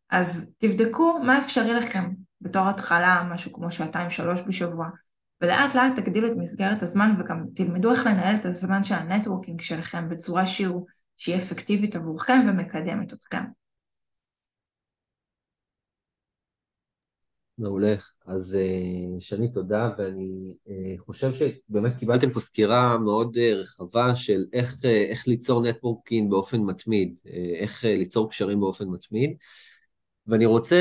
אז 0.10 0.52
תבדקו 0.58 1.20
מה 1.20 1.40
אפשרי 1.40 1.74
לכם 1.74 2.10
בתור 2.42 2.68
התחלה, 2.70 3.24
משהו 3.32 3.54
כמו 3.54 3.72
שעתיים-שלוש 3.72 4.42
בשבוע, 4.48 4.88
ולאט 5.42 5.76
לאט 5.76 6.00
תגדילו 6.00 6.28
את 6.28 6.38
מסגרת 6.38 6.84
הזמן 6.84 7.16
וגם 7.20 7.46
תלמדו 7.56 7.92
איך 7.92 8.06
לנהל 8.06 8.36
את 8.36 8.46
הזמן 8.46 8.84
של 8.84 8.96
הנטוורקינג 8.96 9.62
שלכם 9.62 10.10
בצורה 10.10 10.46
שהיא 10.46 11.38
אפקטיבית 11.38 11.96
עבורכם 11.96 12.40
ומקדמת 12.48 13.14
אתכם. 13.14 13.44
מעולה. 17.58 17.96
אז 18.26 18.56
אה, 18.56 19.20
שני, 19.20 19.52
תודה, 19.52 19.89
ואני 19.98 20.56
אה, 20.70 20.96
חושב 20.98 21.32
שבאמת 21.34 21.98
קיבלתם 22.00 22.32
פה 22.32 22.39
סקירה 22.39 22.98
מאוד 22.98 23.38
אה, 23.38 23.56
רחבה 23.56 24.16
של 24.16 24.44
איך, 24.54 24.76
איך 24.86 25.28
ליצור 25.28 25.62
נטוורקינג 25.62 26.30
באופן 26.32 26.62
מתמיד, 26.62 27.18
איך 27.60 27.86
ליצור 27.86 28.30
קשרים 28.30 28.60
באופן 28.60 28.88
מתמיד. 28.88 29.34
ואני 30.28 30.46
רוצה 30.46 30.78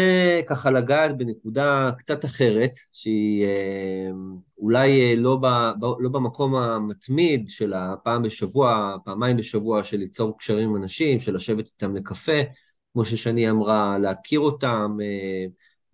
ככה 0.46 0.70
לגעת 0.70 1.18
בנקודה 1.18 1.90
קצת 1.98 2.24
אחרת, 2.24 2.70
שהיא 2.92 3.46
אולי 4.58 5.16
לא, 5.16 5.36
ב, 5.36 5.46
לא 6.00 6.10
במקום 6.10 6.54
המתמיד 6.54 7.48
של 7.48 7.72
הפעם 7.72 8.22
בשבוע, 8.22 8.96
פעמיים 9.04 9.36
בשבוע, 9.36 9.82
של 9.82 9.96
ליצור 9.96 10.38
קשרים 10.38 10.68
עם 10.68 10.76
אנשים, 10.76 11.18
של 11.18 11.34
לשבת 11.34 11.66
איתם 11.68 11.96
לקפה, 11.96 12.40
כמו 12.92 13.04
ששני 13.04 13.50
אמרה, 13.50 13.98
להכיר 13.98 14.40
אותם, 14.40 14.96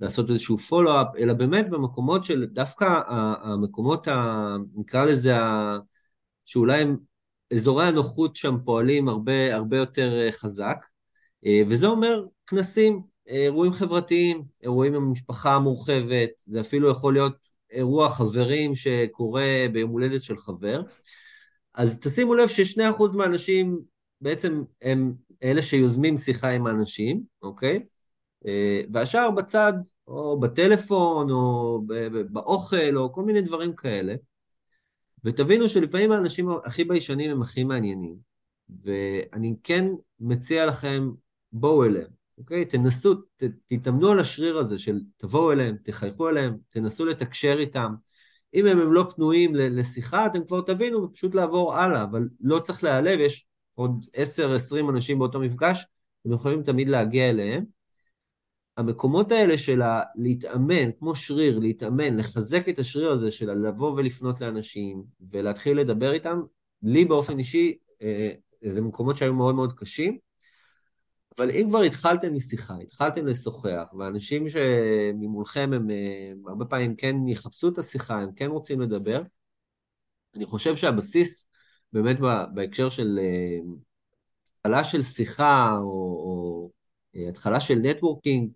לעשות 0.00 0.30
איזשהו 0.30 0.58
פולו-אפ, 0.58 1.06
אלא 1.18 1.32
באמת 1.32 1.70
במקומות 1.70 2.24
של 2.24 2.44
דווקא 2.44 3.00
המקומות, 3.42 4.08
ה, 4.08 4.56
נקרא 4.74 5.04
לזה, 5.04 5.36
ה, 5.36 5.78
שאולי 6.44 6.82
הם 6.82 6.96
אזורי 7.52 7.86
הנוחות 7.86 8.36
שם 8.36 8.56
פועלים 8.64 9.08
הרבה, 9.08 9.54
הרבה 9.54 9.76
יותר 9.76 10.26
אה, 10.26 10.32
חזק, 10.32 10.86
אה, 11.46 11.62
וזה 11.68 11.86
אומר 11.86 12.24
כנסים, 12.46 13.02
אירועים 13.26 13.72
חברתיים, 13.72 14.44
אירועים 14.62 14.94
עם 14.94 15.02
המשפחה 15.02 15.54
המורחבת, 15.54 16.30
זה 16.36 16.60
אפילו 16.60 16.90
יכול 16.90 17.12
להיות 17.12 17.36
אירוע 17.72 18.08
חברים 18.08 18.74
שקורה 18.74 19.66
ביום 19.72 19.90
הולדת 19.90 20.22
של 20.22 20.36
חבר. 20.36 20.82
אז 21.74 22.00
תשימו 22.00 22.34
לב 22.34 22.48
ש-2% 22.48 23.16
מהאנשים 23.16 23.80
בעצם 24.20 24.62
הם 24.82 25.14
אלה 25.42 25.62
שיוזמים 25.62 26.16
שיחה 26.16 26.48
עם 26.48 26.66
האנשים, 26.66 27.22
אוקיי? 27.42 27.80
אה, 28.46 28.80
והשאר 28.92 29.30
בצד, 29.30 29.72
או 30.06 30.40
בטלפון, 30.40 31.30
או 31.30 31.80
באוכל, 32.30 32.96
או 32.96 33.12
כל 33.12 33.22
מיני 33.22 33.40
דברים 33.42 33.72
כאלה. 33.76 34.14
ותבינו 35.24 35.68
שלפעמים 35.68 36.12
האנשים 36.12 36.48
הכי 36.64 36.84
ביישנים 36.84 37.30
הם 37.30 37.42
הכי 37.42 37.64
מעניינים. 37.64 38.16
ואני 38.82 39.54
כן 39.62 39.86
מציע 40.20 40.66
לכם, 40.66 41.10
בואו 41.52 41.84
אליהם, 41.84 42.10
אוקיי? 42.38 42.64
תנסו, 42.64 43.14
ת, 43.14 43.44
תתאמנו 43.66 44.10
על 44.10 44.20
השריר 44.20 44.58
הזה 44.58 44.78
של 44.78 45.00
תבואו 45.16 45.52
אליהם, 45.52 45.76
תחייכו 45.82 46.28
אליהם, 46.28 46.56
תנסו 46.70 47.04
לתקשר 47.04 47.56
איתם. 47.58 47.94
אם 48.54 48.66
הם, 48.66 48.80
הם 48.80 48.92
לא 48.92 49.06
פנויים 49.14 49.54
לשיחה, 49.54 50.26
אתם 50.26 50.44
כבר 50.46 50.60
תבינו 50.60 51.02
ופשוט 51.02 51.34
לעבור 51.34 51.74
הלאה, 51.74 52.02
אבל 52.02 52.28
לא 52.40 52.58
צריך 52.58 52.84
להיעלב, 52.84 53.20
יש 53.20 53.46
עוד 53.74 54.06
10-20 54.14 54.90
אנשים 54.90 55.18
באותו 55.18 55.40
מפגש, 55.40 55.86
אתם 56.22 56.32
יכולים 56.32 56.62
תמיד 56.62 56.88
להגיע 56.88 57.30
אליהם. 57.30 57.77
המקומות 58.78 59.32
האלה 59.32 59.58
של 59.58 59.80
להתאמן, 60.14 60.92
כמו 60.98 61.14
שריר, 61.14 61.58
להתאמן, 61.58 62.16
לחזק 62.16 62.68
את 62.68 62.78
השריר 62.78 63.10
הזה 63.10 63.30
של 63.30 63.50
לבוא 63.50 63.92
ולפנות 63.92 64.40
לאנשים 64.40 65.02
ולהתחיל 65.20 65.80
לדבר 65.80 66.12
איתם, 66.12 66.40
לי 66.82 67.04
באופן 67.04 67.38
אישי, 67.38 67.78
אה, 68.02 68.30
זה 68.62 68.80
מקומות 68.80 69.16
שהיו 69.16 69.34
מאוד 69.34 69.54
מאוד 69.54 69.72
קשים, 69.72 70.18
אבל 71.38 71.50
אם 71.50 71.66
כבר 71.68 71.80
התחלתם 71.80 72.34
משיחה, 72.34 72.74
התחלתם 72.82 73.26
לשוחח, 73.26 73.94
ואנשים 73.98 74.48
שממולכם 74.48 75.70
הם 75.74 75.90
אה, 75.90 76.32
הרבה 76.46 76.64
פעמים 76.64 76.96
כן 76.96 77.28
יחפשו 77.28 77.68
את 77.68 77.78
השיחה, 77.78 78.20
הם 78.20 78.32
כן 78.32 78.50
רוצים 78.50 78.80
לדבר, 78.80 79.22
אני 80.36 80.46
חושב 80.46 80.76
שהבסיס, 80.76 81.48
באמת 81.92 82.18
בהקשר 82.54 82.88
של 82.88 83.18
אה, 83.22 83.58
התחלה 84.54 84.84
של 84.84 85.02
שיחה, 85.02 85.76
או, 85.78 85.84
או 85.84 86.70
התחלה 87.28 87.60
של 87.60 87.74
נטוורקינג, 87.74 88.50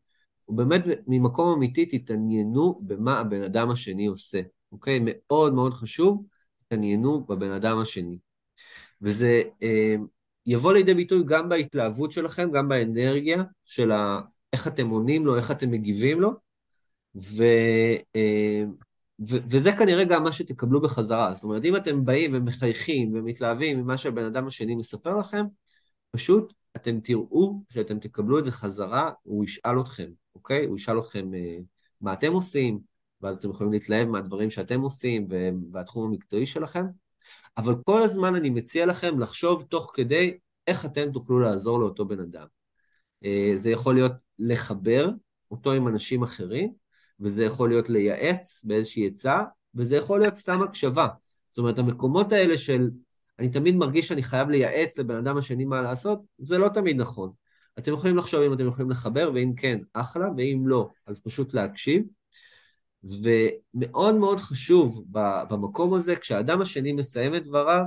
הוא 0.45 0.57
באמת 0.57 0.83
ממקום 1.07 1.53
אמיתי, 1.53 1.87
תתעניינו 1.87 2.81
במה 2.83 3.21
הבן 3.21 3.43
אדם 3.43 3.71
השני 3.71 4.07
עושה, 4.07 4.41
אוקיי? 4.73 5.01
מאוד 5.05 5.55
מאוד 5.55 5.75
חשוב, 5.75 6.25
תתעניינו 6.67 7.25
בבן 7.25 7.51
אדם 7.51 7.79
השני. 7.79 8.19
וזה 9.03 9.43
אה, 9.63 9.95
יבוא 10.47 10.73
לידי 10.73 10.95
ביטוי 10.95 11.23
גם 11.27 11.49
בהתלהבות 11.49 12.13
שלכם, 12.13 12.51
גם 12.53 12.69
באנרגיה 12.69 13.43
של 13.65 13.93
ה... 13.93 14.21
איך 14.53 14.69
אתם 14.69 14.89
עונים 14.89 15.27
לו, 15.27 15.37
איך 15.37 15.51
אתם 15.51 15.71
מגיבים 15.71 16.21
לו, 16.21 16.33
ו... 17.17 17.45
אה, 18.17 18.65
וזה 19.29 19.73
כנראה 19.73 20.05
גם 20.05 20.25
מה 20.25 20.33
שתקבלו 20.33 20.81
בחזרה. 20.81 21.35
זאת 21.35 21.45
אומרת, 21.45 21.65
אם 21.65 21.77
אתם 21.77 22.05
באים 22.05 22.31
ומחייכים 22.35 23.15
ומתלהבים 23.15 23.81
ממה 23.81 23.97
שהבן 23.97 24.25
אדם 24.25 24.47
השני 24.47 24.75
מספר 24.75 25.17
לכם, 25.17 25.45
פשוט 26.11 26.53
אתם 26.77 27.01
תראו 27.01 27.63
שאתם 27.69 27.99
תקבלו 27.99 28.39
את 28.39 28.45
זה 28.45 28.53
חזרה, 28.53 29.11
הוא 29.23 29.45
ישאל 29.45 29.81
אתכם, 29.81 30.11
אוקיי? 30.35 30.65
הוא 30.67 30.77
ישאל 30.77 30.99
אתכם 30.99 31.35
אה, 31.35 31.59
מה 32.01 32.13
אתם 32.13 32.33
עושים, 32.33 32.81
ואז 33.21 33.37
אתם 33.37 33.51
יכולים 33.51 33.73
להתלהב 33.73 34.09
מהדברים 34.09 34.51
שאתם 34.51 34.81
עושים 34.81 35.29
והתחום 35.73 36.05
המקצועי 36.05 36.47
שלכם. 36.47 36.85
אבל 37.57 37.75
כל 37.85 38.03
הזמן 38.03 38.35
אני 38.35 38.51
מציע 38.51 38.87
לכם 38.87 39.19
לחשוב 39.19 39.63
תוך 39.63 39.91
כדי 39.95 40.39
איך 40.67 40.87
אתם 40.87 41.13
תוכלו 41.13 41.41
לעזור 41.41 41.81
לאותו 41.81 42.05
בן 42.05 42.21
אדם. 42.21 42.47
אה, 43.25 43.53
זה 43.57 43.71
יכול 43.71 43.95
להיות 43.95 44.13
לחבר 44.39 45.11
אותו 45.51 45.73
עם 45.73 45.89
אנשים 45.89 46.23
אחרים, 46.23 46.73
וזה 47.21 47.45
יכול 47.45 47.69
להיות 47.69 47.89
לייעץ 47.91 48.65
באיזושהי 48.65 49.07
עצה, 49.07 49.43
וזה 49.75 49.97
יכול 49.97 50.21
להיות 50.21 50.35
סתם 50.35 50.63
הקשבה. 50.63 51.09
זאת 51.51 51.59
אומרת, 51.59 51.79
המקומות 51.79 52.33
האלה 52.33 52.57
של 52.57 52.91
אני 53.39 53.49
תמיד 53.51 53.77
מרגיש 53.77 54.09
שאני 54.09 54.23
חייב 54.23 54.49
לייעץ 54.49 54.99
לבן 54.99 55.17
אדם 55.17 55.37
השני 55.37 55.65
מה 55.65 55.83
לעשות, 55.83 56.21
זה 56.39 56.59
לא 56.59 56.69
תמיד 56.69 56.97
נכון. 56.97 57.33
אתם 57.79 57.93
יכולים 57.93 58.17
לחשוב 58.17 58.43
אם 58.43 58.53
אתם 58.53 58.67
יכולים 58.67 58.91
לחבר, 58.91 59.31
ואם 59.35 59.53
כן, 59.57 59.79
אחלה, 59.93 60.29
ואם 60.37 60.63
לא, 60.67 60.91
אז 61.07 61.21
פשוט 61.21 61.55
להקשיב. 61.55 62.03
ומאוד 63.05 64.15
מאוד 64.15 64.41
חשוב 64.41 65.05
במקום 65.49 65.95
הזה, 65.95 66.17
כשהאדם 66.17 66.63
השני 66.63 66.93
מסיים 66.93 67.35
את 67.35 67.47
דבריו, 67.47 67.85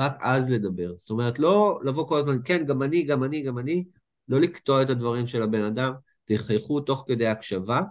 רק 0.00 0.16
אז 0.20 0.50
לדבר. 0.50 0.92
זאת 0.96 1.10
אומרת, 1.10 1.38
לא 1.38 1.80
לבוא 1.84 2.08
כל 2.08 2.18
הזמן, 2.18 2.38
כן, 2.44 2.66
גם 2.66 2.82
אני, 2.82 3.02
גם 3.02 3.24
אני, 3.24 3.42
גם 3.42 3.58
אני, 3.58 3.84
לא 4.28 4.40
לקטוע 4.40 4.82
את 4.82 4.90
הדברים 4.90 5.26
של 5.26 5.42
הבן 5.42 5.64
אדם, 5.64 5.92
תחייכו 6.24 6.80
תוך 6.80 7.04
כדי 7.06 7.26
הקשבה, 7.26 7.82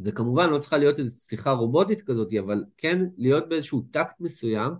וכמובן 0.00 0.50
לא 0.50 0.58
צריכה 0.58 0.78
להיות 0.78 0.98
איזו 0.98 1.20
שיחה 1.20 1.50
רובוטית 1.50 2.02
כזאת, 2.02 2.28
אבל 2.40 2.64
כן 2.76 3.04
להיות 3.16 3.48
באיזשהו 3.48 3.86
טקט 3.90 4.20
מסוים 4.20 4.72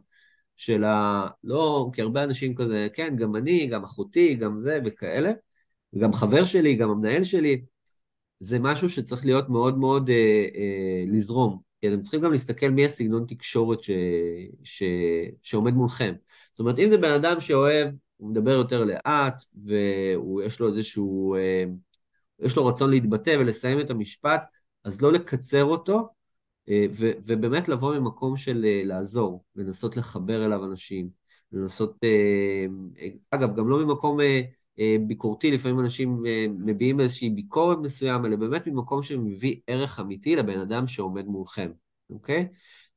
של 0.57 0.85
ה... 0.85 1.27
לא, 1.45 1.90
כי 1.92 2.03
הרבה 2.03 2.25
אנשים 2.25 2.55
כזה, 2.55 2.88
כן, 2.95 3.16
גם 3.16 3.37
אני, 3.37 3.66
גם 3.66 3.83
אחותי, 3.85 4.35
גם 4.35 4.61
זה 4.61 4.81
וכאלה, 4.85 5.33
וגם 5.92 6.12
חבר 6.12 6.45
שלי, 6.45 6.75
גם 6.75 6.90
המנהל 6.90 7.23
שלי, 7.23 7.62
זה 8.40 8.59
משהו 8.59 8.88
שצריך 8.88 9.25
להיות 9.27 9.49
מאוד 9.49 9.79
מאוד 9.79 10.11
אה, 10.11 10.47
אה, 10.55 11.05
לזרום. 11.07 11.59
כי 11.81 11.88
אתם 11.88 12.01
צריכים 12.01 12.21
גם 12.21 12.33
להסתכל 12.33 12.69
מי 12.69 12.85
הסגנון 12.85 13.25
תקשורת 13.29 13.83
ש, 13.83 13.90
ש, 14.64 14.83
שעומד 15.42 15.73
מולכם. 15.73 16.14
זאת 16.53 16.61
אומרת, 16.61 16.79
אם 16.79 16.90
זה 16.90 16.99
בן 16.99 17.11
אדם 17.11 17.40
שאוהב, 17.40 17.88
הוא 18.16 18.31
מדבר 18.31 18.51
יותר 18.51 18.85
לאט, 18.85 19.42
ויש 19.64 20.61
לו 20.61 20.69
איזשהו, 20.69 21.35
אה, 21.35 21.64
יש 22.40 22.57
לו 22.57 22.66
רצון 22.66 22.90
להתבטא 22.90 23.37
ולסיים 23.40 23.81
את 23.81 23.90
המשפט, 23.90 24.42
אז 24.85 25.03
לא 25.03 25.12
לקצר 25.12 25.64
אותו, 25.64 26.09
ו, 26.70 27.11
ובאמת 27.26 27.68
לבוא 27.68 27.98
ממקום 27.98 28.37
של 28.37 28.64
אה, 28.64 28.83
לעזור, 28.85 29.44
לנסות 29.57 29.96
לחבר 29.96 30.46
אליו 30.46 30.64
אנשים, 30.64 31.09
לנסות, 31.52 31.96
אה, 32.05 32.66
אגב, 33.31 33.57
גם 33.57 33.68
לא 33.68 33.85
ממקום 33.87 34.18
ביקורתי, 35.07 35.50
לפעמים 35.50 35.81
אנשים 35.81 36.22
מביעים 36.59 37.00
איזושהי 37.00 37.31
ביקורת 37.31 37.79
מסוים, 37.79 38.26
אלא 38.26 38.37
באמת 38.37 38.68
ממקום 38.68 39.02
שמביא 39.02 39.57
ערך 39.66 40.00
אמיתי 40.00 40.37
לבן 40.37 40.61
אדם 40.61 40.87
שעומד 40.87 41.26
מולכם, 41.26 41.70
אוקיי? 42.11 42.48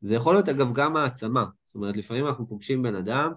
זה 0.02 0.16
יכול 0.16 0.34
להיות 0.34 0.50
אגב 0.50 0.74
גם 0.74 0.96
העצמה, 0.96 1.46
זאת 1.66 1.76
אומרת, 1.76 1.98
לפעמים 1.98 2.28
אנחנו 2.28 2.48
פוגשים 2.48 2.82
בן 2.82 2.96
אדם, 2.96 3.32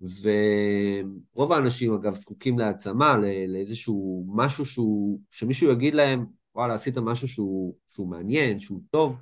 ורוב 0.00 1.52
האנשים 1.52 1.94
אגב 1.94 2.14
זקוקים 2.14 2.58
להעצמה, 2.58 3.16
לאיזשהו 3.48 4.26
משהו 4.28 4.64
שהוא, 4.64 5.20
שמישהו 5.30 5.70
יגיד 5.70 5.94
להם, 5.94 6.26
וואלה, 6.54 6.74
עשית 6.74 6.98
משהו 6.98 7.28
שהוא, 7.28 7.74
שהוא 7.88 8.08
מעניין, 8.08 8.58
שהוא 8.58 8.80
טוב. 8.90 9.18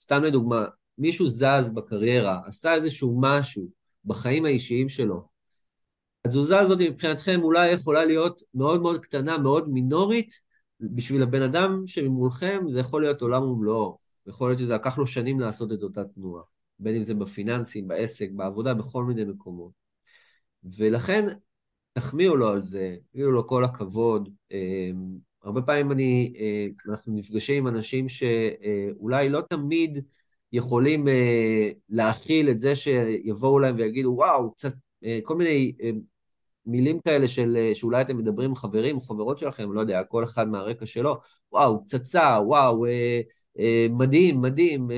סתם 0.00 0.24
לדוגמה, 0.24 0.64
מישהו 0.98 1.28
זז 1.28 1.72
בקריירה, 1.74 2.40
עשה 2.46 2.74
איזשהו 2.74 3.18
משהו 3.20 3.68
בחיים 4.04 4.44
האישיים 4.44 4.88
שלו. 4.88 5.28
התזוזה 6.24 6.60
הזאת 6.60 6.78
מבחינתכם 6.80 7.40
אולי 7.42 7.70
יכולה 7.70 8.04
להיות 8.04 8.42
מאוד 8.54 8.82
מאוד 8.82 9.00
קטנה, 9.00 9.38
מאוד 9.38 9.68
מינורית, 9.68 10.40
בשביל 10.80 11.22
הבן 11.22 11.42
אדם 11.42 11.82
שממולכם 11.86 12.60
זה 12.68 12.80
יכול 12.80 13.02
להיות 13.02 13.22
עולם 13.22 13.42
ומלואו. 13.42 13.98
יכול 14.26 14.48
להיות 14.48 14.58
שזה 14.58 14.74
לקח 14.74 14.98
לו 14.98 15.06
שנים 15.06 15.40
לעשות 15.40 15.72
את 15.72 15.82
אותה 15.82 16.04
תנועה, 16.04 16.42
בין 16.78 16.96
אם 16.96 17.02
זה 17.02 17.14
בפיננסים, 17.14 17.88
בעסק, 17.88 18.28
בעבודה, 18.32 18.74
בכל 18.74 19.04
מיני 19.04 19.24
מקומות. 19.24 19.72
ולכן, 20.78 21.26
תחמיאו 21.92 22.36
לו 22.36 22.48
על 22.48 22.62
זה, 22.62 22.96
תגידו 23.12 23.30
לו 23.30 23.48
כל 23.48 23.64
הכבוד, 23.64 24.28
אמ, 24.50 25.18
הרבה 25.44 25.62
פעמים 25.62 25.92
אני, 25.92 26.32
אה, 26.38 26.66
אנחנו 26.88 27.14
נפגשים 27.14 27.66
עם 27.66 27.74
אנשים 27.74 28.08
שאולי 28.08 29.28
לא 29.28 29.40
תמיד 29.40 30.04
יכולים 30.52 31.08
אה, 31.08 31.70
להכיל 31.88 32.50
את 32.50 32.58
זה 32.58 32.76
שיבואו 32.76 33.58
להם 33.58 33.76
ויגידו, 33.76 34.08
וואו, 34.08 34.52
קצת, 34.52 34.72
אה, 35.04 35.18
כל 35.22 35.36
מיני 35.36 35.72
מילים 36.66 37.00
כאלה 37.00 37.28
של, 37.28 37.70
שאולי 37.74 38.02
אתם 38.02 38.16
מדברים 38.16 38.50
עם 38.50 38.56
חברים 38.56 39.00
חברות 39.00 39.38
שלכם, 39.38 39.72
לא 39.72 39.80
יודע, 39.80 40.04
כל 40.04 40.24
אחד 40.24 40.48
מהרקע 40.48 40.86
שלו, 40.86 41.16
וואו, 41.52 41.84
פצצה, 41.84 42.38
וואו, 42.46 42.84
מדהים, 43.90 44.40
מדהים, 44.40 44.88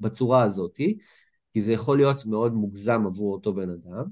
בצורה 0.00 0.42
הזאתי, 0.42 0.98
כי 1.52 1.60
זה 1.60 1.72
יכול 1.72 1.96
להיות 1.96 2.26
מאוד 2.26 2.52
מוגזם 2.52 3.06
עבור 3.06 3.32
אותו 3.32 3.54
בן 3.54 3.70
אדם. 3.70 4.04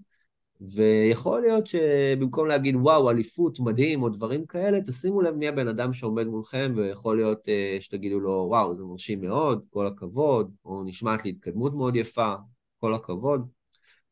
ויכול 0.61 1.41
להיות 1.41 1.67
שבמקום 1.67 2.47
להגיד 2.47 2.77
וואו, 2.77 3.11
אליפות, 3.11 3.61
מדהים, 3.61 4.03
או 4.03 4.09
דברים 4.09 4.47
כאלה, 4.47 4.81
תשימו 4.81 5.23
לב 5.23 5.35
מי 5.35 5.49
הבן 5.49 5.69
אדם 5.69 5.93
שעומד 5.93 6.27
מולכם, 6.27 6.73
ויכול 6.77 7.17
להיות 7.17 7.49
uh, 7.49 7.81
שתגידו 7.81 8.21
לו 8.21 8.47
וואו, 8.49 8.77
זה 8.77 8.85
מרשים 8.85 9.21
מאוד, 9.21 9.65
כל 9.71 9.87
הכבוד, 9.87 10.55
או 10.65 10.85
נשמעת 10.85 11.25
לי 11.25 11.31
התקדמות 11.31 11.75
מאוד 11.75 11.97
יפה, 11.97 12.35
כל 12.81 12.95
הכבוד. 12.95 13.49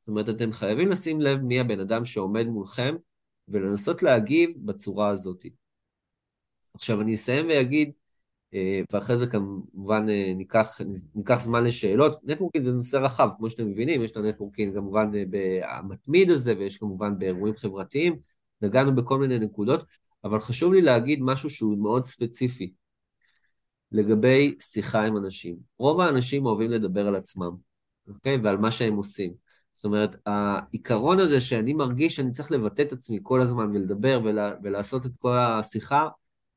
זאת 0.00 0.08
אומרת, 0.08 0.28
אתם 0.28 0.52
חייבים 0.52 0.88
לשים 0.88 1.20
לב 1.20 1.40
מי 1.42 1.60
הבן 1.60 1.80
אדם 1.80 2.04
שעומד 2.04 2.46
מולכם, 2.46 2.96
ולנסות 3.48 4.02
להגיב 4.02 4.50
בצורה 4.64 5.08
הזאת. 5.08 5.44
עכשיו, 6.74 7.00
אני 7.00 7.14
אסיים 7.14 7.48
ואגיד, 7.48 7.92
ואחרי 8.92 9.16
זה 9.16 9.26
כמובן 9.26 10.08
אה, 10.08 10.32
ניקח, 10.36 10.80
ניקח 11.14 11.40
זמן 11.40 11.64
לשאלות. 11.64 12.16
networking 12.24 12.64
זה 12.64 12.72
נושא 12.72 12.96
רחב, 12.96 13.28
כמו 13.38 13.50
שאתם 13.50 13.66
מבינים, 13.66 14.02
יש 14.02 14.10
את 14.10 14.16
ה 14.16 14.21
networking 14.21 14.74
כמובן 14.74 15.10
אה, 15.14 15.22
במתמיד 15.30 16.30
הזה, 16.30 16.54
ויש 16.58 16.76
כמובן 16.76 17.18
באירועים 17.18 17.56
חברתיים, 17.56 18.16
נגענו 18.62 18.94
בכל 18.94 19.18
מיני 19.18 19.38
נקודות, 19.38 19.84
אבל 20.24 20.40
חשוב 20.40 20.72
לי 20.72 20.82
להגיד 20.82 21.22
משהו 21.22 21.50
שהוא 21.50 21.78
מאוד 21.78 22.04
ספציפי 22.04 22.72
לגבי 23.92 24.54
שיחה 24.60 25.02
עם 25.02 25.16
אנשים. 25.16 25.56
רוב 25.78 26.00
האנשים 26.00 26.46
אוהבים 26.46 26.70
לדבר 26.70 27.08
על 27.08 27.16
עצמם, 27.16 27.50
אוקיי? 28.08 28.36
ועל 28.36 28.56
מה 28.56 28.70
שהם 28.70 28.96
עושים. 28.96 29.32
זאת 29.72 29.84
אומרת, 29.84 30.16
העיקרון 30.26 31.20
הזה 31.20 31.40
שאני 31.40 31.72
מרגיש 31.72 32.16
שאני 32.16 32.30
צריך 32.30 32.52
לבטא 32.52 32.82
את 32.82 32.92
עצמי 32.92 33.18
כל 33.22 33.40
הזמן 33.40 33.70
ולדבר 33.70 34.20
ולה, 34.24 34.52
ולעשות 34.62 35.06
את 35.06 35.16
כל 35.16 35.36
השיחה, 35.36 36.08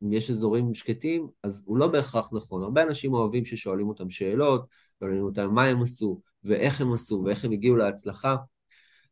אם 0.03 0.13
יש 0.13 0.31
אזורים 0.31 0.73
שקטים, 0.73 1.27
אז 1.43 1.63
הוא 1.67 1.77
לא 1.77 1.87
בהכרח 1.87 2.33
נכון. 2.33 2.63
הרבה 2.63 2.83
אנשים 2.83 3.13
אוהבים 3.13 3.45
ששואלים 3.45 3.87
אותם 3.87 4.09
שאלות, 4.09 4.65
שואלים 4.99 5.23
אותם 5.23 5.53
מה 5.53 5.63
הם 5.63 5.81
עשו, 5.81 6.21
ואיך 6.43 6.81
הם 6.81 6.93
עשו, 6.93 7.21
ואיך 7.25 7.45
הם 7.45 7.51
הגיעו 7.51 7.75
להצלחה. 7.75 8.35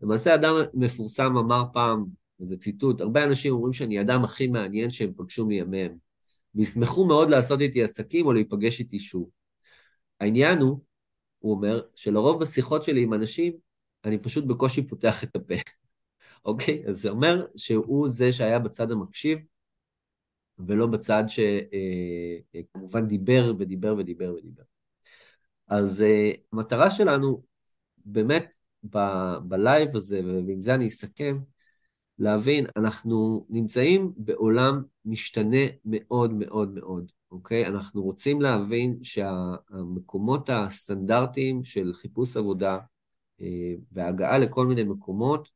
למעשה 0.01 0.35
אדם 0.35 0.55
מפורסם 0.73 1.37
אמר 1.37 1.63
פעם, 1.73 2.05
וזה 2.39 2.57
ציטוט, 2.57 3.01
הרבה 3.01 3.23
אנשים 3.23 3.53
אומרים 3.53 3.73
שאני 3.73 3.99
האדם 3.99 4.23
הכי 4.23 4.47
מעניין 4.47 4.89
שהם 4.89 5.11
פגשו 5.17 5.45
מימיהם, 5.45 5.95
וישמחו 6.55 7.05
מאוד 7.05 7.29
לעשות 7.29 7.61
איתי 7.61 7.83
עסקים 7.83 8.25
או 8.25 8.33
להיפגש 8.33 8.79
איתי 8.79 8.99
שוב. 8.99 9.29
העניין 10.19 10.59
הוא, 10.59 10.79
הוא 11.39 11.55
אומר, 11.55 11.81
שלרוב 11.95 12.41
בשיחות 12.41 12.83
שלי 12.83 13.01
עם 13.03 13.13
אנשים, 13.13 13.53
אני 14.05 14.17
פשוט 14.17 14.45
בקושי 14.45 14.87
פותח 14.87 15.23
את 15.23 15.35
הפה, 15.35 15.53
אוקיי? 16.45 16.83
אז 16.87 17.01
זה 17.01 17.09
אומר 17.09 17.45
שהוא 17.55 18.09
זה 18.09 18.33
שהיה 18.33 18.59
בצד 18.59 18.91
המקשיב, 18.91 19.39
ולא 20.59 20.87
בצד 20.87 21.23
שכמובן 21.27 22.99
אה, 22.99 23.03
אה, 23.03 23.07
דיבר 23.07 23.53
ודיבר 23.59 23.95
ודיבר 23.97 24.33
ודיבר. 24.37 24.63
אז 25.67 26.01
אה, 26.01 26.31
המטרה 26.53 26.91
שלנו 26.91 27.43
באמת 28.05 28.55
בלייב 29.43 29.95
הזה, 29.95 30.21
ועם 30.47 30.61
זה 30.61 30.75
אני 30.75 30.87
אסכם, 30.87 31.39
להבין, 32.19 32.65
אנחנו 32.75 33.45
נמצאים 33.49 34.13
בעולם 34.17 34.83
משתנה 35.05 35.65
מאוד 35.85 36.33
מאוד 36.33 36.73
מאוד, 36.73 37.11
אוקיי? 37.31 37.67
אנחנו 37.67 38.03
רוצים 38.03 38.41
להבין 38.41 38.99
שהמקומות 39.03 40.49
הסטנדרטיים 40.49 41.63
של 41.63 41.93
חיפוש 41.93 42.37
עבודה 42.37 42.77
והגעה 43.91 44.37
לכל 44.37 44.67
מיני 44.67 44.83
מקומות, 44.83 45.49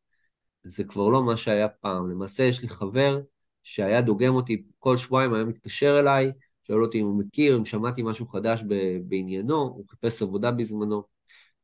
זה 0.63 0.83
כבר 0.83 1.09
לא 1.09 1.23
מה 1.23 1.37
שהיה 1.37 1.69
פעם. 1.69 2.11
למעשה 2.11 2.43
יש 2.43 2.61
לי 2.61 2.69
חבר 2.69 3.19
שהיה 3.63 4.01
דוגם 4.01 4.35
אותי 4.35 4.63
כל 4.79 4.97
שבועיים, 4.97 5.33
היה 5.33 5.45
מתקשר 5.45 5.99
אליי, 5.99 6.31
שואל 6.67 6.83
אותי 6.83 7.01
אם 7.01 7.05
הוא 7.05 7.19
מכיר, 7.19 7.57
אם 7.57 7.65
שמעתי 7.65 8.03
משהו 8.03 8.27
חדש 8.27 8.63
בעניינו, 9.03 9.61
הוא 9.61 9.85
חיפש 9.89 10.21
עבודה 10.21 10.51
בזמנו, 10.51 11.03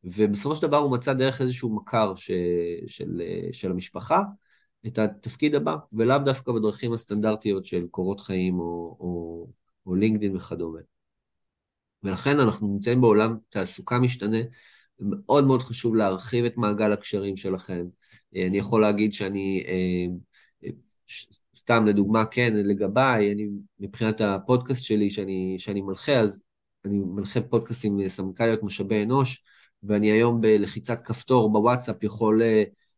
ובסופו 0.04 0.56
של 0.56 0.68
דבר 0.68 0.78
הוא 0.78 0.92
מצא 0.92 1.14
דרך 1.14 1.42
איזשהו 1.42 1.76
מכר 1.76 2.16
ש, 2.16 2.32
של, 2.88 3.22
של 3.52 3.72
המשפחה 3.72 4.22
את 4.88 5.00
התפקיד 5.00 5.56
הבא, 5.56 5.76
ולאו 5.94 6.18
דווקא 6.18 6.52
בדרכים 6.52 6.94
הסטנדרטיות 6.94 7.66
של 7.66 7.88
קורות 7.92 8.20
חיים 8.20 8.60
או, 8.60 8.98
או, 9.00 9.48
או 9.86 9.96
לינקדאין 9.96 10.36
וכדומה. 10.36 10.80
ולכן 12.04 12.40
אנחנו 12.40 12.68
נמצאים 12.68 13.02
בעולם 13.02 13.38
תעסוקה 13.50 14.00
משתנה, 14.00 14.38
ומאוד 15.00 15.44
מאוד 15.44 15.62
חשוב 15.62 15.96
להרחיב 15.96 16.46
את 16.46 16.58
מעגל 16.58 16.94
הקשרים 16.94 17.36
שלכם. 17.36 17.86
אני 18.36 18.58
יכול 18.58 18.82
להגיד 18.82 19.14
שאני, 19.14 19.64
אה, 19.68 20.06
סתם 21.56 21.86
לדוגמה, 21.86 22.26
כן, 22.26 22.54
לגביי, 22.56 23.32
אני, 23.32 23.48
מבחינת 23.80 24.22
הפודקאסט 24.22 24.84
שלי 24.84 25.10
שאני, 25.10 25.56
שאני 25.60 25.82
מנחה, 25.82 26.20
אז 26.20 26.44
אני 26.86 26.98
מנחה 27.00 27.42
פודקאסט 27.42 27.86
עם 27.86 28.08
סמנכ"ליות 28.08 28.64
משאבי 28.64 29.04
אנוש, 29.04 29.44
ואני 29.84 30.12
היום 30.12 30.42
בלחיצת 30.42 31.02
כפתור 31.02 31.52
בוואטסאפ 31.52 32.04
יכול 32.04 32.42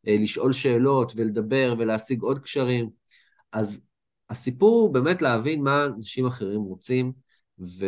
לשאול 0.03 0.51
שאלות 0.53 1.13
ולדבר 1.15 1.75
ולהשיג 1.77 2.21
עוד 2.21 2.39
קשרים. 2.39 2.89
אז 3.51 3.81
הסיפור 4.29 4.79
הוא 4.81 4.93
באמת 4.93 5.21
להבין 5.21 5.63
מה 5.63 5.85
אנשים 5.85 6.25
אחרים 6.25 6.61
רוצים, 6.61 7.11
ו, 7.59 7.85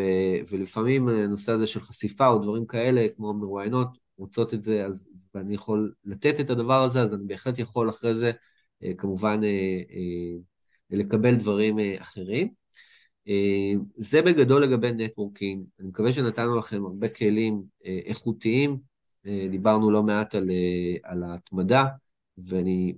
ולפעמים 0.52 1.08
הנושא 1.08 1.52
הזה 1.52 1.68
של 1.68 1.80
חשיפה 1.80 2.28
או 2.28 2.40
דברים 2.40 2.66
כאלה, 2.66 3.08
כמו 3.16 3.34
מרואיינות, 3.34 3.98
רוצות 4.18 4.54
את 4.54 4.62
זה, 4.62 4.86
אז 4.86 5.10
ואני 5.36 5.56
יכול 5.56 5.94
לתת 6.06 6.40
את 6.40 6.50
הדבר 6.50 6.84
הזה, 6.84 7.02
אז 7.02 7.14
אני 7.14 7.24
בהחלט 7.28 7.60
יכול 7.60 7.90
אחרי 7.90 8.16
זה, 8.16 8.28
אה, 8.28 8.34
כמובן, 8.98 9.40
אה, 9.44 9.82
אה, 9.92 10.38
לקבל 10.90 11.36
דברים 11.36 11.78
אחרים. 12.00 12.60
זה 13.98 14.22
בגדול 14.22 14.64
לגבי 14.64 14.92
נטוורקינג. 14.92 15.66
אני 15.80 15.88
מקווה 15.88 16.12
שנתנו 16.12 16.58
לכם 16.58 16.86
הרבה 16.86 17.10
כלים 17.10 17.64
איכותיים. 18.06 18.78
דיברנו 19.52 19.92
לא 19.92 20.04
מעט 20.04 20.36
על, 20.36 20.50
על 21.04 21.24
ההתמדה, 21.24 21.86
ואני 22.38 22.94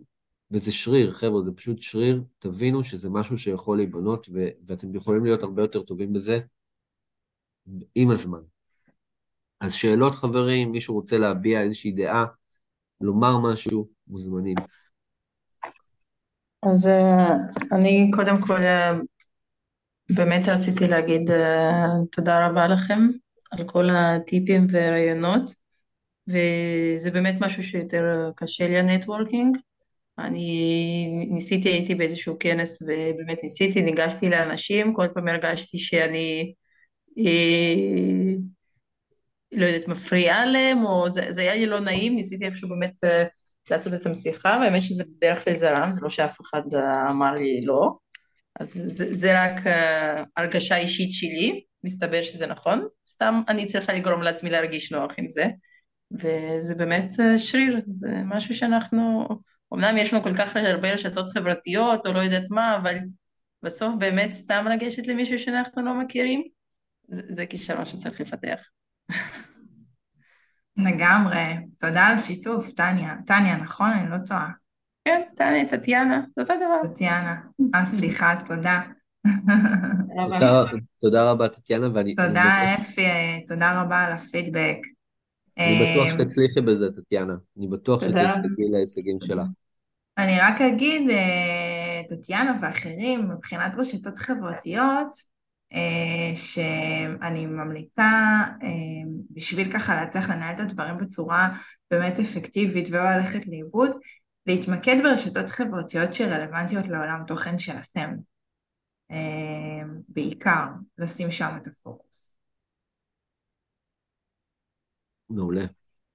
וזה 0.52 0.72
שריר, 0.72 1.14
חבר'ה, 1.14 1.42
זה 1.44 1.52
פשוט 1.52 1.82
שריר, 1.82 2.24
תבינו 2.40 2.84
שזה 2.84 3.10
משהו 3.10 3.38
שיכול 3.38 3.78
להיבנות, 3.78 4.28
ו- 4.34 4.50
ואתם 4.66 4.96
יכולים 4.96 5.24
להיות 5.26 5.44
הרבה 5.44 5.62
יותר 5.62 5.82
טובים 5.82 6.14
בזה 6.14 6.40
עם 7.96 8.12
הזמן. 8.12 8.42
אז 9.60 9.74
שאלות, 9.74 10.16
חברים, 10.16 10.72
מישהו 10.72 10.96
רוצה 10.96 11.18
להביע 11.18 11.62
איזושהי 11.62 11.92
דעה, 11.92 12.26
לומר 13.02 13.38
משהו, 13.40 13.88
מוזמנים. 14.08 14.56
אז 16.64 16.88
uh, 16.88 17.72
אני 17.72 18.12
קודם 18.14 18.42
כל 18.42 18.60
uh, 18.60 19.02
באמת 20.16 20.48
רציתי 20.48 20.88
להגיד 20.88 21.30
uh, 21.30 21.34
תודה 22.12 22.48
רבה 22.48 22.68
לכם 22.68 23.08
על 23.52 23.68
כל 23.68 23.90
הטיפים 23.90 24.68
והרעיונות, 24.70 25.54
וזה 26.28 27.12
באמת 27.12 27.36
משהו 27.40 27.64
שיותר 27.64 28.32
קשה 28.36 28.68
לי 28.68 28.78
הנטוורקינג. 28.78 29.58
אני 30.20 31.28
ניסיתי, 31.30 31.70
הייתי 31.70 31.96
באיזשהו 31.96 32.36
כנס 32.40 32.82
ובאמת 32.82 33.40
ניסיתי, 33.44 33.82
ניגשתי 33.82 34.30
לאנשים, 34.30 34.94
כל 34.94 35.08
פעם 35.14 35.28
הרגשתי 35.28 35.78
שאני 35.80 36.54
אה, 37.18 38.34
לא 39.52 39.66
יודעת, 39.66 39.88
מפריעה 39.88 40.46
להם, 40.46 40.86
או 40.86 41.10
זה, 41.10 41.26
זה 41.30 41.42
היה 41.42 41.56
לי 41.56 41.66
לא 41.66 41.80
נעים, 41.80 42.16
ניסיתי 42.16 42.46
איפשהו 42.46 42.70
באמת 42.70 43.04
אה, 43.04 43.24
לעשות 43.72 43.94
את 43.94 44.06
המשיכה, 44.06 44.58
והאמת 44.62 44.82
שזה 44.82 45.04
בדרך 45.18 45.44
כלל 45.44 45.54
זרם, 45.54 45.94
זה 45.94 46.02
לא 46.02 46.10
שאף 46.10 46.42
אחד 46.42 46.62
אמר 47.10 47.34
לי 47.34 47.66
לא, 47.66 47.92
אז 48.60 48.74
זה, 48.86 49.16
זה 49.16 49.44
רק 49.44 49.68
אה, 49.68 50.24
הרגשה 50.38 50.78
אישית 50.78 51.14
שלי, 51.14 51.64
מסתבר 51.84 52.24
שזה 52.24 52.48
נכון, 52.48 52.88
סתם 53.08 53.42
אני 53.48 53.66
צריכה 53.66 53.94
לגרום 53.94 54.22
לעצמי 54.22 54.50
להרגיש 54.50 54.92
נוח 54.92 55.12
עם 55.18 55.30
זה, 55.30 55.46
וזה 56.12 56.76
באמת 56.76 57.20
אה, 57.20 57.38
שריר, 57.38 57.80
זה 57.88 58.12
משהו 58.26 58.56
שאנחנו 58.56 59.28
אמנם 59.74 59.98
יש 59.98 60.14
לנו 60.14 60.24
כל 60.24 60.38
כך 60.38 60.56
הרבה 60.56 60.94
רשתות 60.94 61.30
חברתיות 61.30 62.06
או 62.06 62.14
לא 62.14 62.20
יודעת 62.20 62.46
מה, 62.50 62.78
אבל 62.78 62.98
בסוף 63.64 63.96
באמת 64.00 64.32
סתם 64.32 64.66
לגשת 64.74 65.08
למישהו 65.08 65.40
שאנחנו 65.40 65.86
לא 65.86 65.94
מכירים, 65.94 66.44
זה, 67.08 67.22
זה 67.30 67.46
כישרון 67.46 67.86
שצריך 67.86 68.22
לפתח. 68.22 68.60
לגמרי. 70.78 71.56
תודה 71.80 72.02
על 72.02 72.16
השיתוף, 72.16 72.72
טניה. 72.72 73.16
טניה, 73.26 73.58
נכון? 73.58 73.90
אני 73.90 74.10
לא 74.10 74.18
טועה. 74.26 74.50
כן, 75.06 75.22
טניה, 75.36 75.68
טטיאנה, 75.68 76.22
זה 76.36 76.42
אותו 76.42 76.54
דבר. 76.56 76.94
טטיאנה. 76.94 77.36
אה, 77.76 77.86
סליחה, 77.86 78.36
תודה. 78.46 78.82
תודה 81.02 81.32
רבה, 81.32 81.50
טטיאנה, 81.50 81.88
ואני... 81.94 82.16
תודה, 82.16 82.76
אפי, 82.82 83.02
תודה 83.48 83.82
רבה 83.82 84.00
על 84.00 84.14
הפידבק. 84.14 84.78
אני 85.58 85.92
בטוח 85.92 86.08
אה, 86.08 86.12
שתצליחי 86.12 86.62
בזה, 86.62 86.86
טטיאנה. 86.92 87.34
אני 87.58 87.68
בטוח 87.68 88.02
שתצליחי 88.02 88.72
להישגים 88.72 89.18
שלך. 89.24 89.48
אני 90.18 90.40
רק 90.40 90.62
אגיד, 90.62 91.10
אה, 91.10 92.02
טטיאנה 92.10 92.60
ואחרים, 92.62 93.30
מבחינת 93.30 93.76
רשתות 93.78 94.20
חברתיות, 94.20 95.08
אה, 95.08 95.31
שאני 96.36 97.46
ממליצה 97.46 98.12
אה, 98.64 98.68
בשביל 99.32 99.72
ככה 99.74 99.96
להצליח 99.96 100.30
לנהל 100.30 100.56
את 100.56 100.60
הדברים 100.60 100.98
בצורה 100.98 101.50
באמת 101.92 102.20
אפקטיבית 102.20 102.88
ולא 102.92 103.04
ללכת 103.04 103.48
לאיבוד, 103.48 103.92
להתמקד 104.46 104.96
ברשתות 105.04 105.50
חברתיות 105.50 106.14
שרלוונטיות 106.14 106.88
לעולם 106.88 107.24
תוכן 107.28 107.60
שלכם. 107.60 108.16
בעיקר, 110.08 110.66
לשים 110.98 111.32
שם 111.32 111.58
את 111.62 111.68
הפוקוס. 111.68 112.36
מעולה. 115.30 115.66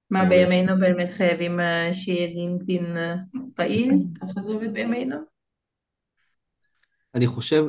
מה 0.09 0.25
בימינו 0.25 0.79
באמת 0.79 1.11
חייבים 1.11 1.59
אה, 1.59 1.93
שיהיה 1.93 2.27
לינקדאין 2.27 2.97
אה, 2.97 3.15
פעיל? 3.55 3.91
ככה 4.21 4.41
זה 4.41 4.51
עובד 4.51 4.73
בימינו? 4.73 5.36
אני 7.15 7.27
חושב, 7.27 7.65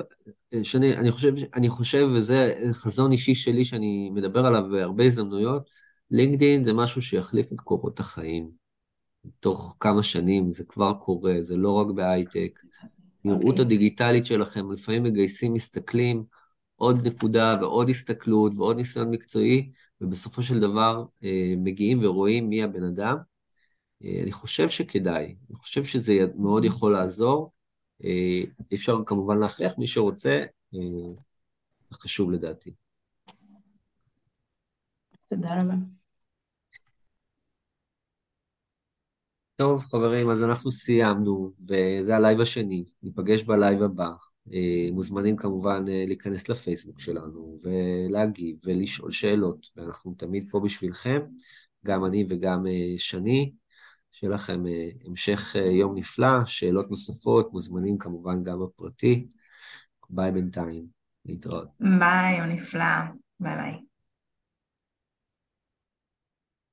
אה, 0.54 0.64
שאני, 0.64 0.96
אני 0.96 1.10
חושב, 1.10 1.34
אני 1.54 1.68
חושב, 1.68 2.08
וזה 2.16 2.54
חזון 2.72 3.12
אישי 3.12 3.34
שלי 3.34 3.64
שאני 3.64 4.10
מדבר 4.10 4.46
עליו 4.46 4.62
בהרבה 4.72 5.04
הזדמנויות, 5.04 5.70
לינקדאין 6.10 6.64
זה 6.64 6.72
משהו 6.72 7.02
שיחליף 7.02 7.52
את 7.52 7.60
קורות 7.60 8.00
החיים. 8.00 8.50
תוך 9.40 9.76
כמה 9.80 10.02
שנים 10.02 10.52
זה 10.52 10.64
כבר 10.64 10.94
קורה, 10.94 11.34
זה 11.40 11.56
לא 11.56 11.72
רק 11.72 11.86
בהייטק. 11.94 12.60
נראות 13.24 13.42
okay. 13.42 13.48
אוקיי. 13.48 13.64
הדיגיטלית 13.64 14.26
שלכם, 14.26 14.72
לפעמים 14.72 15.02
מגייסים, 15.02 15.52
מסתכלים, 15.52 16.24
עוד 16.76 17.06
נקודה 17.06 17.56
ועוד 17.60 17.88
הסתכלות 17.88 18.52
ועוד 18.56 18.76
ניסיון 18.76 19.10
מקצועי, 19.10 19.70
ובסופו 20.00 20.42
של 20.42 20.60
דבר 20.60 21.04
אה, 21.24 21.54
מגיעים 21.56 22.00
ורואים 22.02 22.48
מי 22.48 22.62
הבן 22.62 22.82
אדם. 22.82 23.16
אה, 24.04 24.20
אני 24.22 24.32
חושב 24.32 24.68
שכדאי, 24.68 25.24
אני 25.24 25.56
חושב 25.56 25.84
שזה 25.84 26.18
מאוד 26.36 26.64
יכול 26.64 26.92
לעזור. 26.92 27.52
אה, 28.04 28.42
אפשר 28.74 28.98
כמובן 29.06 29.38
להכריח, 29.38 29.78
מי 29.78 29.86
שרוצה, 29.86 30.44
זה 31.82 31.94
חשוב 31.94 32.30
לדעתי. 32.30 32.74
תודה 35.28 35.48
רבה. 35.60 35.74
טוב, 39.54 39.82
חברים, 39.84 40.30
אז 40.30 40.44
אנחנו 40.44 40.70
סיימנו, 40.70 41.52
וזה 41.60 42.16
הלייב 42.16 42.40
השני. 42.40 42.84
ניפגש 43.02 43.42
בלייב 43.42 43.82
הבא. 43.82 44.08
אה, 44.52 44.88
מוזמנים 44.92 45.36
כמובן 45.36 45.84
אה, 45.88 46.04
להיכנס 46.06 46.48
לפייסבוק 46.48 47.00
שלנו 47.00 47.56
ולהגיב 47.62 48.58
ולשאול 48.64 49.10
שאלות, 49.10 49.66
ואנחנו 49.76 50.14
תמיד 50.14 50.48
פה 50.50 50.60
בשבילכם, 50.60 51.20
גם 51.86 52.04
אני 52.04 52.26
וגם 52.28 52.66
אה, 52.66 52.98
שני. 52.98 53.52
שיהיה 54.18 54.34
לכם 54.34 54.62
המשך 55.04 55.54
יום 55.54 55.94
נפלא, 55.94 56.44
שאלות 56.44 56.90
נוספות, 56.90 57.52
מוזמנים 57.52 57.98
כמובן 57.98 58.42
גם 58.44 58.58
בפרטי. 58.60 59.26
ביי 60.10 60.32
בינתיים, 60.32 60.86
להתראות. 61.26 61.68
ביי, 61.80 62.38
יום 62.38 62.46
נפלא. 62.48 62.84
ביי 63.40 63.56
ביי. 63.56 63.87